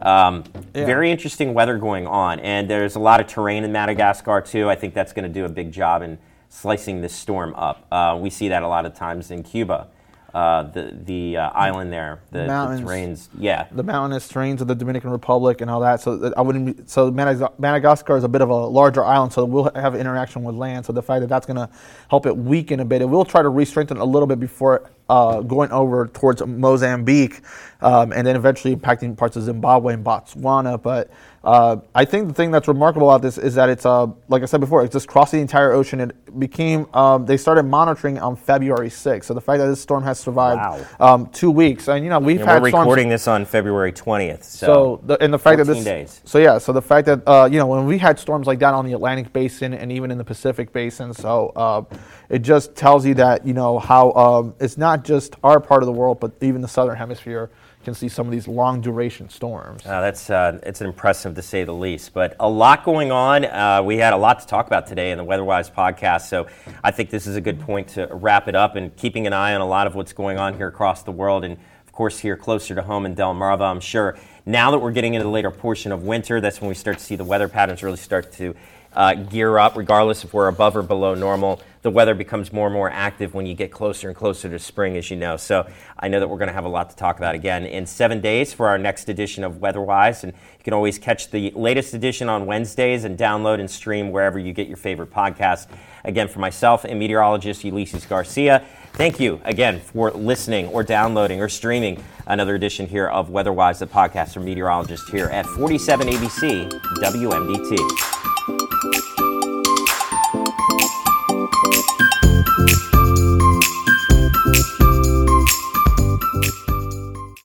Um, 0.00 0.42
Yeah. 0.74 0.84
Very 0.84 1.12
interesting 1.12 1.54
weather 1.54 1.78
going 1.78 2.08
on, 2.08 2.40
and 2.40 2.68
there's 2.68 2.96
a 2.96 2.98
lot 2.98 3.20
of 3.20 3.28
terrain 3.28 3.62
in 3.62 3.70
Madagascar 3.70 4.40
too. 4.40 4.68
I 4.68 4.74
think 4.74 4.94
that's 4.94 5.12
going 5.12 5.22
to 5.22 5.32
do 5.32 5.44
a 5.44 5.48
big 5.48 5.70
job 5.70 6.02
in 6.02 6.18
slicing 6.48 7.02
this 7.02 7.14
storm 7.14 7.54
up. 7.54 7.86
Uh, 7.92 8.18
we 8.20 8.28
see 8.28 8.48
that 8.48 8.64
a 8.64 8.68
lot 8.68 8.84
of 8.84 8.94
times 8.94 9.30
in 9.30 9.44
Cuba, 9.44 9.86
uh, 10.34 10.62
the 10.62 10.96
the 11.04 11.36
uh, 11.36 11.50
island 11.50 11.92
there, 11.92 12.20
the, 12.30 12.40
the 12.40 12.46
terrains. 12.46 13.28
Yeah, 13.38 13.66
the 13.70 13.82
mountainous 13.82 14.30
terrains 14.30 14.60
of 14.60 14.66
the 14.68 14.74
Dominican 14.74 15.10
Republic 15.10 15.60
and 15.60 15.70
all 15.70 15.80
that. 15.80 16.00
So 16.00 16.32
I 16.36 16.40
wouldn't. 16.40 16.76
Be, 16.78 16.82
so 16.86 17.10
Madagascar 17.10 18.16
is 18.16 18.24
a 18.24 18.28
bit 18.28 18.40
of 18.40 18.48
a 18.48 18.66
larger 18.66 19.04
island, 19.04 19.32
so 19.32 19.44
we'll 19.44 19.70
have 19.74 19.94
interaction 19.94 20.42
with 20.42 20.54
land. 20.54 20.86
So 20.86 20.92
the 20.92 21.02
fact 21.02 21.20
that 21.20 21.28
that's 21.28 21.46
going 21.46 21.56
to 21.56 21.68
help 22.08 22.26
it 22.26 22.36
weaken 22.36 22.80
a 22.80 22.84
bit, 22.84 23.02
it 23.02 23.06
will 23.06 23.24
try 23.24 23.42
to 23.42 23.48
re-strengthen 23.48 23.98
a 23.98 24.04
little 24.04 24.26
bit 24.26 24.40
before 24.40 24.90
uh, 25.12 25.42
going 25.42 25.70
over 25.72 26.06
towards 26.06 26.44
Mozambique, 26.46 27.42
um, 27.82 28.12
and 28.12 28.26
then 28.26 28.34
eventually 28.34 28.74
impacting 28.74 29.14
parts 29.14 29.36
of 29.36 29.42
Zimbabwe 29.42 29.92
and 29.92 30.02
Botswana. 30.02 30.80
But 30.80 31.10
uh, 31.44 31.76
I 31.94 32.06
think 32.06 32.28
the 32.28 32.34
thing 32.34 32.50
that's 32.50 32.66
remarkable 32.66 33.10
about 33.10 33.20
this 33.20 33.36
is 33.36 33.54
that 33.56 33.68
it's, 33.68 33.84
uh, 33.84 34.06
like 34.28 34.42
I 34.42 34.46
said 34.46 34.60
before, 34.60 34.84
it's 34.84 34.92
just 34.92 35.08
crossed 35.08 35.32
the 35.32 35.38
entire 35.38 35.72
ocean. 35.72 36.00
It 36.00 36.38
became. 36.38 36.86
Um, 36.94 37.26
they 37.26 37.36
started 37.36 37.64
monitoring 37.64 38.18
on 38.18 38.36
February 38.36 38.88
6th. 38.88 39.24
So 39.24 39.34
the 39.34 39.40
fact 39.40 39.58
that 39.58 39.66
this 39.66 39.82
storm 39.82 40.02
has 40.04 40.18
survived 40.18 40.86
um, 40.98 41.26
two 41.26 41.50
weeks, 41.50 41.88
and 41.88 42.04
you 42.04 42.08
know 42.08 42.18
we've 42.18 42.40
had 42.40 42.62
we're 42.62 42.70
storms- 42.70 42.86
recording 42.86 43.10
this 43.10 43.28
on 43.28 43.44
February 43.44 43.92
20th. 43.92 44.44
So, 44.44 44.66
so, 44.66 45.00
the, 45.04 45.22
and 45.22 45.34
the 45.34 45.38
fact 45.38 45.58
that 45.58 45.66
this, 45.66 45.84
days. 45.84 46.22
so 46.24 46.38
yeah, 46.38 46.56
so 46.56 46.72
the 46.72 46.80
fact 46.80 47.04
that 47.06 47.22
uh, 47.26 47.48
you 47.50 47.58
know 47.58 47.66
when 47.66 47.84
we 47.84 47.98
had 47.98 48.18
storms 48.18 48.46
like 48.46 48.60
that 48.60 48.72
on 48.72 48.86
the 48.86 48.94
Atlantic 48.94 49.30
Basin 49.32 49.74
and 49.74 49.92
even 49.92 50.10
in 50.10 50.16
the 50.16 50.24
Pacific 50.24 50.72
Basin, 50.72 51.12
so 51.12 51.52
uh, 51.56 51.82
it 52.30 52.40
just 52.40 52.74
tells 52.74 53.04
you 53.04 53.14
that 53.14 53.46
you 53.46 53.52
know 53.52 53.78
how 53.78 54.12
um, 54.12 54.54
it's 54.58 54.78
not 54.78 55.01
just 55.04 55.36
our 55.42 55.60
part 55.60 55.82
of 55.82 55.86
the 55.86 55.92
world, 55.92 56.20
but 56.20 56.32
even 56.40 56.60
the 56.60 56.68
southern 56.68 56.96
hemisphere 56.96 57.50
can 57.84 57.94
see 57.94 58.08
some 58.08 58.26
of 58.26 58.32
these 58.32 58.46
long 58.46 58.80
duration 58.80 59.28
storms. 59.28 59.84
Uh, 59.84 60.00
that's 60.00 60.30
uh, 60.30 60.58
it's 60.62 60.80
impressive 60.80 61.34
to 61.34 61.42
say 61.42 61.64
the 61.64 61.74
least. 61.74 62.14
But 62.14 62.36
a 62.38 62.48
lot 62.48 62.84
going 62.84 63.10
on. 63.10 63.44
Uh, 63.44 63.82
we 63.84 63.96
had 63.96 64.12
a 64.12 64.16
lot 64.16 64.40
to 64.40 64.46
talk 64.46 64.66
about 64.66 64.86
today 64.86 65.10
in 65.10 65.18
the 65.18 65.24
WeatherWise 65.24 65.72
podcast. 65.72 66.28
So 66.28 66.46
I 66.84 66.90
think 66.90 67.10
this 67.10 67.26
is 67.26 67.36
a 67.36 67.40
good 67.40 67.60
point 67.60 67.88
to 67.88 68.08
wrap 68.12 68.48
it 68.48 68.54
up 68.54 68.76
and 68.76 68.94
keeping 68.96 69.26
an 69.26 69.32
eye 69.32 69.54
on 69.54 69.60
a 69.60 69.66
lot 69.66 69.86
of 69.86 69.94
what's 69.94 70.12
going 70.12 70.38
on 70.38 70.54
here 70.56 70.68
across 70.68 71.02
the 71.02 71.12
world. 71.12 71.44
And 71.44 71.56
of 71.86 71.92
course, 71.92 72.18
here 72.18 72.36
closer 72.36 72.74
to 72.74 72.82
home 72.82 73.04
in 73.04 73.14
Delmarva, 73.14 73.70
I'm 73.70 73.80
sure 73.80 74.16
now 74.46 74.70
that 74.70 74.78
we're 74.78 74.92
getting 74.92 75.14
into 75.14 75.24
the 75.24 75.30
later 75.30 75.50
portion 75.50 75.92
of 75.92 76.04
winter, 76.04 76.40
that's 76.40 76.60
when 76.60 76.68
we 76.68 76.74
start 76.74 76.98
to 76.98 77.04
see 77.04 77.16
the 77.16 77.24
weather 77.24 77.48
patterns 77.48 77.82
really 77.82 77.96
start 77.96 78.32
to 78.34 78.54
uh, 78.94 79.14
gear 79.14 79.58
up, 79.58 79.76
regardless 79.76 80.24
if 80.24 80.34
we're 80.34 80.48
above 80.48 80.76
or 80.76 80.82
below 80.82 81.14
normal. 81.14 81.60
The 81.82 81.90
weather 81.90 82.14
becomes 82.14 82.52
more 82.52 82.68
and 82.68 82.74
more 82.74 82.88
active 82.88 83.34
when 83.34 83.44
you 83.44 83.54
get 83.54 83.72
closer 83.72 84.06
and 84.06 84.16
closer 84.16 84.48
to 84.48 84.58
spring, 84.58 84.96
as 84.96 85.10
you 85.10 85.16
know. 85.16 85.36
So 85.36 85.68
I 85.98 86.06
know 86.06 86.20
that 86.20 86.28
we're 86.28 86.38
going 86.38 86.48
to 86.48 86.54
have 86.54 86.64
a 86.64 86.68
lot 86.68 86.90
to 86.90 86.96
talk 86.96 87.16
about 87.16 87.34
again 87.34 87.66
in 87.66 87.86
seven 87.86 88.20
days 88.20 88.52
for 88.52 88.68
our 88.68 88.78
next 88.78 89.08
edition 89.08 89.42
of 89.42 89.54
WeatherWise. 89.54 90.22
And 90.22 90.32
you 90.32 90.64
can 90.64 90.74
always 90.74 90.98
catch 90.98 91.30
the 91.32 91.50
latest 91.56 91.92
edition 91.94 92.28
on 92.28 92.46
Wednesdays 92.46 93.02
and 93.02 93.18
download 93.18 93.58
and 93.58 93.68
stream 93.68 94.12
wherever 94.12 94.38
you 94.38 94.52
get 94.52 94.68
your 94.68 94.76
favorite 94.76 95.10
podcasts. 95.10 95.66
Again, 96.04 96.28
for 96.28 96.38
myself 96.38 96.84
and 96.84 97.00
meteorologist 97.00 97.64
Ulysses 97.64 98.06
Garcia, 98.06 98.64
thank 98.92 99.18
you 99.18 99.40
again 99.44 99.80
for 99.80 100.12
listening 100.12 100.68
or 100.68 100.84
downloading 100.84 101.40
or 101.40 101.48
streaming 101.48 102.02
another 102.26 102.54
edition 102.54 102.86
here 102.86 103.08
of 103.08 103.28
WeatherWise, 103.28 103.80
the 103.80 103.86
podcast 103.88 104.34
from 104.34 104.44
meteorologists 104.44 105.08
here 105.10 105.26
at 105.26 105.46
47 105.46 106.06
ABC 106.08 106.70
WMDT. 107.00 108.31